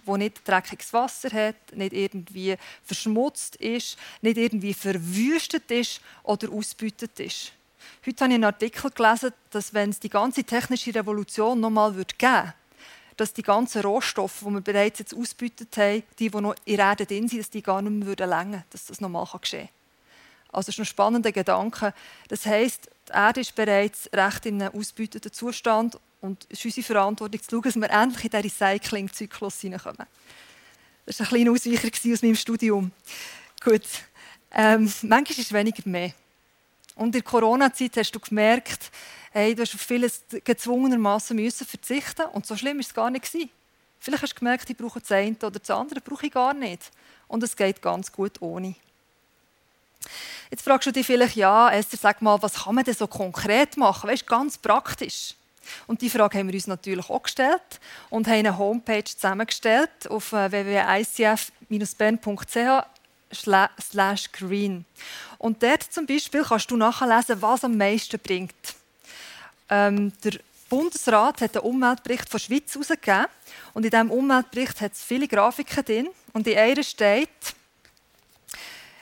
wo 0.07 0.17
nicht 0.17 0.49
dreckiges 0.49 0.95
Wasser 0.95 1.29
hat, 1.29 1.77
nicht 1.77 1.93
irgendwie 1.93 2.57
verschmutzt 2.85 3.57
ist, 3.57 3.99
nicht 4.23 4.39
irgendwie 4.39 4.73
verwüstet 4.73 5.71
ist 5.71 6.01
oder 6.23 6.51
ausbeutet 6.51 7.21
ist. 7.21 7.53
Heute 8.07 8.25
habe 8.25 8.33
ich 8.33 8.35
einen 8.35 8.45
Artikel 8.45 8.91
gelesen, 8.91 9.33
dass 9.51 9.73
wenn 9.75 9.91
es 9.91 10.01
die 10.01 10.09
ganze 10.09 10.45
technische 10.45 10.95
Revolution 10.95 11.61
nochmal 11.61 11.93
geben 11.93 12.07
würde, 12.19 12.55
dass 13.17 13.33
die 13.33 13.43
ganzen 13.43 13.83
Rohstoffe, 13.83 14.41
die 14.41 14.51
wir 14.51 14.61
bereits 14.61 14.99
jetzt 14.99 15.15
ausgebeutet 15.15 15.77
haben, 15.77 16.03
die, 16.19 16.31
die 16.31 16.41
noch 16.41 16.55
in 16.65 16.79
Erde 16.79 17.07
drin 17.07 17.29
sind, 17.29 17.41
dass 17.41 17.51
die 17.51 17.63
gar 17.63 17.81
nicht 17.81 17.93
mehr 17.93 18.27
länger 18.27 18.53
würden, 18.53 18.65
dass 18.71 18.87
das 18.87 19.01
nochmal 19.01 19.27
geschehen 19.41 19.69
kann. 19.69 19.75
Also 20.55 20.67
das 20.67 20.75
ist 20.77 20.81
ein 20.81 20.85
spannender 20.87 21.33
Gedanke. 21.33 21.95
Das 22.29 22.47
heisst, 22.47 22.89
die 23.09 23.13
Erde 23.13 23.41
ist 23.41 23.55
bereits 23.55 24.09
recht 24.13 24.47
in 24.47 24.63
einem 24.63 24.79
ausbeuteten 24.79 25.33
Zustand 25.33 25.99
und 26.21 26.47
es 26.49 26.59
ist 26.59 26.65
unsere 26.65 26.87
Verantwortung 26.87 27.43
zu 27.43 27.51
schauen, 27.51 27.63
dass 27.63 27.77
wir 27.77 27.91
endlich 27.91 28.25
in 28.25 28.31
diesen 28.31 28.43
Recycling-Zyklus 28.43 29.61
hineinkommen. 29.61 30.07
Das 31.07 31.21
war 31.21 31.27
ein 31.27 31.31
kleiner 31.31 31.53
Ausweicher 31.53 32.13
aus 32.13 32.23
meinem 32.23 32.37
Studium. 32.37 32.93
Gut. 33.63 33.83
Ähm, 34.53 34.93
manchmal 35.03 35.31
ist 35.31 35.39
es 35.39 35.53
weniger 35.53 35.83
mehr. 35.89 36.15
Und 36.95 37.07
in 37.07 37.13
der 37.13 37.23
Corona-Zeit 37.23 37.97
hast 37.97 38.13
du 38.13 38.21
gemerkt, 38.21 38.91
hey, 39.33 39.55
du 39.55 39.63
hast 39.63 39.75
auf 39.75 39.81
vieles 39.81 40.23
gezwungenermaßen 40.45 41.35
müssen 41.37 41.67
verzichten 41.67 42.27
und 42.33 42.47
so 42.47 42.57
schlimm 42.57 42.79
ist 42.79 42.89
es 42.89 42.95
gar 42.95 43.11
nicht. 43.11 43.29
Vielleicht 43.99 44.23
hast 44.23 44.35
du 44.35 44.39
gemerkt, 44.39 44.71
ich 44.71 44.77
brauche 44.77 45.01
das 45.01 45.11
eine 45.11 45.35
oder 45.37 45.59
das 45.59 45.71
andere 45.71 46.01
brauche 46.01 46.27
ich 46.27 46.33
gar 46.33 46.55
nicht. 46.55 46.91
Und 47.27 47.43
es 47.43 47.57
geht 47.57 47.83
ganz 47.83 48.13
gut 48.13 48.41
ohne. 48.41 48.77
Jetzt 50.51 50.63
fragst 50.63 50.87
du 50.87 50.93
dich 50.93 51.07
vielleicht, 51.07 51.37
ja, 51.37 51.71
Esther, 51.71 51.99
sag 51.99 52.23
mal, 52.23 52.41
was 52.43 52.65
kann 52.65 52.75
man 52.75 52.85
denn 52.85 52.95
so 52.95 53.07
konkret 53.07 53.77
machen? 53.77 54.11
Weißt, 54.11 54.27
ganz 54.27 54.59
praktisch. 54.59 55.35
Und 55.87 56.03
die 56.03 56.11
Frage 56.11 56.39
haben 56.39 56.49
wir 56.49 56.55
uns 56.55 56.67
natürlich 56.67 57.09
auch 57.09 57.23
gestellt 57.23 57.81
und 58.11 58.27
haben 58.27 58.35
eine 58.35 58.59
Homepage 58.59 59.05
zusammengestellt 59.05 60.11
auf 60.11 60.33
äh, 60.33 60.53
www.icf-bern.ch 60.53 62.85
slash 63.35 64.33
green. 64.33 64.85
Und 65.45 65.63
dort 65.63 65.83
zum 65.83 66.07
Beispiel 66.07 66.43
kannst 66.43 66.71
du 66.71 66.77
nachlesen, 66.79 67.43
was 67.43 67.65
am 67.65 67.77
meisten 67.77 68.19
bringt. 68.19 68.55
Ähm, 69.69 70.11
der 70.23 70.41
Bundesrat 70.71 71.43
hat 71.43 71.55
einen 71.59 71.67
Umweltbericht 71.67 72.31
von 72.31 72.39
der 72.39 72.45
Schweiz 72.47 72.73
herausgegeben. 72.73 73.27
Und 73.75 73.85
in 73.85 73.91
diesem 73.91 74.11
Umweltbericht 74.11 74.81
hat 74.81 74.93
es 74.93 75.03
viele 75.03 75.29
Grafiken 75.29 75.85
drin. 75.85 76.09
Und 76.33 76.47
in 76.47 76.57
einer 76.57 76.83
steht, 76.83 77.29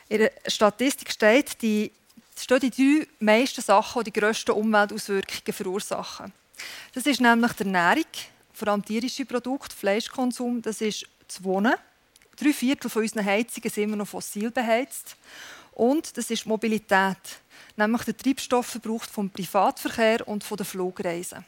in 0.08 0.18
der 0.18 0.32
Statistik 0.48 1.12
steht, 1.12 1.62
die, 1.62 1.92
stehen 2.36 2.58
die 2.58 2.70
drei 2.70 3.06
meisten 3.20 3.62
Sachen, 3.62 4.02
die 4.02 4.10
die 4.10 4.18
grössten 4.18 4.50
Umweltauswirkungen 4.50 5.52
verursachen. 5.52 6.32
Das 6.92 7.06
ist 7.06 7.20
nämlich 7.20 7.52
die 7.52 7.62
Ernährung, 7.66 8.10
vor 8.52 8.66
allem 8.66 8.84
tierische 8.84 9.26
Produkte, 9.26 9.76
Fleischkonsum, 9.76 10.60
das 10.60 10.80
ist 10.80 11.06
das 11.28 11.44
Wohnen. 11.44 11.74
Drei 12.34 12.52
Viertel 12.52 12.90
von 12.90 13.02
unseren 13.02 13.24
Heizungen 13.24 13.70
sind 13.70 13.84
immer 13.84 13.96
noch 13.96 14.08
fossil 14.08 14.50
beheizt. 14.50 15.14
Und 15.72 16.16
das 16.16 16.30
ist 16.30 16.44
die 16.44 16.48
Mobilität, 16.48 17.16
nämlich 17.76 18.02
der 18.02 18.16
Treibstoffverbrauch 18.16 19.04
vom 19.04 19.30
Privatverkehr 19.30 20.26
und 20.28 20.44
von 20.44 20.56
den 20.56 20.66
Flugreisen. 20.66 21.44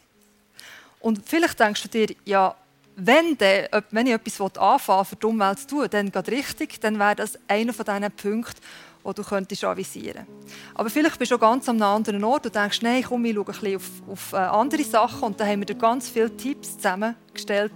Und 1.00 1.20
vielleicht 1.24 1.60
denkst 1.60 1.82
du 1.82 1.88
dir, 1.88 2.16
ja, 2.24 2.54
wenn, 2.96 3.36
de, 3.36 3.68
wenn 3.90 4.06
ich 4.06 4.14
etwas 4.14 4.56
anfangen 4.56 5.04
für 5.04 5.16
die 5.16 5.26
Umwelt 5.26 5.58
zu 5.58 5.66
tun, 5.66 5.86
dann 5.90 6.10
geht 6.10 6.28
richtig, 6.28 6.80
dann 6.80 6.98
wäre 6.98 7.16
das 7.16 7.38
einer 7.48 7.72
von 7.72 7.84
diesen 7.84 8.10
Punkten, 8.12 8.60
die 9.06 9.14
du 9.14 9.22
könntest 9.22 9.64
avisieren 9.64 10.26
Aber 10.74 10.88
vielleicht 10.88 11.18
bist 11.18 11.30
du 11.30 11.38
ganz 11.38 11.68
an 11.68 11.76
einem 11.76 11.94
anderen 11.96 12.24
Ort 12.24 12.46
und 12.46 12.54
denkst, 12.54 12.80
nein, 12.82 13.04
komm, 13.06 13.24
ich 13.26 13.34
schaue 13.34 13.44
ein 13.44 13.46
bisschen 13.46 13.76
auf, 13.76 13.90
auf 14.10 14.32
äh, 14.32 14.36
andere 14.36 14.84
Sachen. 14.84 15.24
Und 15.24 15.40
da 15.40 15.46
haben 15.46 15.60
wir 15.60 15.66
dir 15.66 15.74
ganz 15.74 16.08
viele 16.08 16.34
Tipps 16.34 16.76
zusammengestellt. 16.76 17.72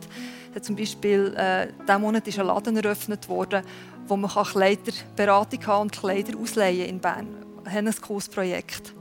Zum 0.62 0.74
Beispiel, 0.74 1.34
äh, 1.36 1.68
diesen 1.86 2.00
Monat 2.00 2.26
ist 2.26 2.38
ein 2.38 2.46
Laden 2.46 2.76
eröffnet 2.76 3.28
worden, 3.28 3.62
wo 4.08 4.16
man 4.16 4.30
Kleiderberatung 4.30 5.66
haben 5.66 5.82
und 5.82 5.92
Kleider 5.92 6.38
ausleihen 6.38 6.86
in 6.86 6.98
Bern. 6.98 7.28
Wir 7.64 7.72
haben 7.72 7.86
ein 7.86 8.00
cooles 8.00 8.28
Projekt. 8.28 8.94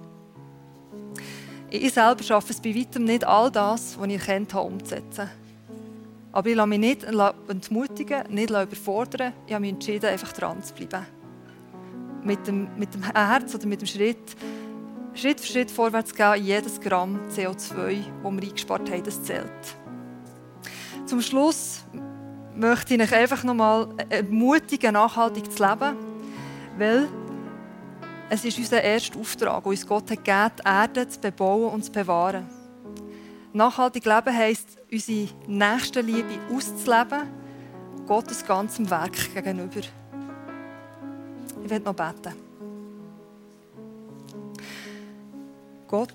Ich 1.70 1.94
selber 1.94 2.24
schaffe 2.24 2.54
es 2.54 2.62
bei 2.62 2.76
weitem 2.76 3.04
nicht, 3.04 3.26
all 3.26 3.52
das, 3.52 3.98
was 4.00 4.08
ich 4.08 4.28
erkannt 4.28 4.54
habe, 4.54 4.68
umzusetzen. 4.68 5.30
Aber 6.32 6.50
ich 6.50 6.56
lasse 6.56 6.68
mich 6.68 6.80
nicht 6.80 7.04
entmutigen, 7.04 8.24
nicht 8.30 8.50
überfordern. 8.50 9.34
Ich 9.48 9.54
habe 9.54 9.62
mich 9.62 9.74
entschieden, 9.74 10.06
einfach 10.06 10.34
dran 10.34 10.62
zu 10.64 10.74
bleiben 10.74 11.06
mit 12.28 12.46
dem, 12.46 12.68
mit 12.78 12.94
dem 12.94 13.04
Herz 13.04 13.56
oder 13.56 13.66
mit 13.66 13.82
dem 13.82 13.88
Schritt, 13.88 14.36
Schritt 15.14 15.40
für 15.40 15.48
Schritt 15.48 15.72
vorwärts 15.72 16.14
gehen, 16.14 16.44
jedes 16.44 16.80
Gramm 16.80 17.20
CO2, 17.30 17.56
das 17.56 17.74
wir 17.74 18.44
eingespart 18.44 18.92
haben, 18.92 19.04
das 19.04 19.24
zählt. 19.24 19.48
Zum 21.06 21.22
Schluss 21.22 21.84
möchte 22.58 22.96
ich 22.96 23.02
euch 23.02 23.14
einfach 23.14 23.44
nochmal 23.44 23.88
ermutigen, 24.10 24.94
nachhaltig 24.94 25.52
zu 25.52 25.64
leben, 25.64 25.96
weil 26.78 27.08
es 28.30 28.44
ist 28.44 28.58
unser 28.58 28.82
erster 28.82 29.20
Auftrag, 29.20 29.66
uns 29.66 29.88
Gott 29.88 30.12
hat 30.12 30.26
gegeben, 30.26 30.52
die 30.60 30.68
Erde 30.68 31.08
zu 31.08 31.20
bebauen 31.20 31.72
und 31.72 31.86
zu 31.86 31.92
bewahren. 31.92 32.46
Nachhaltig 33.54 34.06
leben 34.06 34.36
heisst, 34.36 34.78
unsere 34.92 35.30
nächste 35.48 36.02
Liebe 36.02 36.38
auszuleben, 36.54 37.30
Gottes 38.06 38.46
ganzem 38.46 38.90
Werk 38.90 39.34
gegenüber. 39.34 39.82
Ich 41.64 41.70
werde 41.70 41.86
noch 41.86 41.94
beten. 41.94 42.34
Gott, 45.88 46.14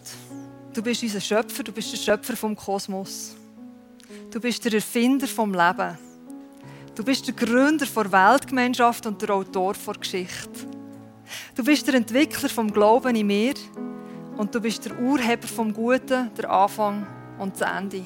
du 0.75 0.83
bist 0.83 1.03
unser 1.03 1.21
Schöpfer, 1.21 1.63
du 1.63 1.73
bist 1.73 1.93
der 1.93 1.97
Schöpfer 1.97 2.37
vom 2.37 2.55
Kosmos. 2.55 3.37
Du 4.31 4.39
bist 4.39 4.65
der 4.65 4.75
Erfinder 4.75 5.27
vom 5.27 5.53
Leben. 5.53 6.12
Du 6.95 7.03
bist 7.03 7.27
der 7.27 7.35
Gründer 7.35 7.87
der 7.87 8.13
Weltgemeinschaft 8.13 9.07
und 9.07 9.23
der 9.23 9.31
Autor 9.31 9.75
der 9.87 9.95
Geschichte. 9.95 10.67
Du 11.55 11.65
bist 11.65 11.87
der 11.87 11.95
Entwickler 11.95 12.51
vom 12.51 12.71
Glauben 12.71 13.17
in 13.17 13.27
mir 13.27 13.55
und 14.37 14.55
du 14.55 14.61
bist 14.61 14.85
der 14.85 14.99
Urheber 15.01 15.49
vom 15.49 15.73
Guten, 15.73 16.31
der 16.37 16.51
Anfang 16.51 17.07
und 17.39 17.59
das 17.59 17.71
Ende. 17.71 18.05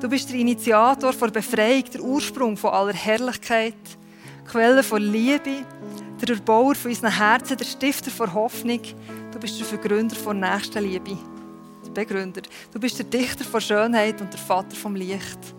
Du 0.00 0.08
bist 0.08 0.28
der 0.28 0.36
Initiator 0.36 1.12
der 1.12 1.28
Befreiung, 1.28 1.84
der 1.84 2.02
Ursprung 2.02 2.56
von 2.58 2.74
aller 2.74 2.92
Herrlichkeit, 2.92 3.74
Quelle 4.46 4.82
von 4.82 5.00
Liebe 5.00 5.64
der 6.20 6.36
Erbauer 6.36 6.74
von 6.74 6.90
unseren 6.90 7.16
Herzen, 7.16 7.56
der 7.56 7.64
Stifter 7.64 8.10
von 8.10 8.32
Hoffnung. 8.32 8.80
Du 9.32 9.38
bist 9.38 9.58
der 9.58 9.66
Vergründer 9.66 10.16
von 10.16 10.40
Nächstenliebe. 10.40 11.16
Der 11.84 11.90
Begründer. 11.90 12.42
Du 12.72 12.78
bist 12.78 12.98
der 12.98 13.06
Dichter 13.06 13.44
von 13.44 13.60
Schönheit 13.60 14.20
und 14.20 14.32
der 14.32 14.40
Vater 14.40 14.76
vom 14.76 14.94
Licht. 14.94 15.55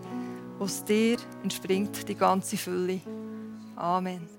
Aus 0.59 0.83
dir 0.83 1.17
entspringt 1.43 2.07
die 2.09 2.15
ganze 2.15 2.57
Fülle. 2.57 2.99
Amen. 3.75 4.36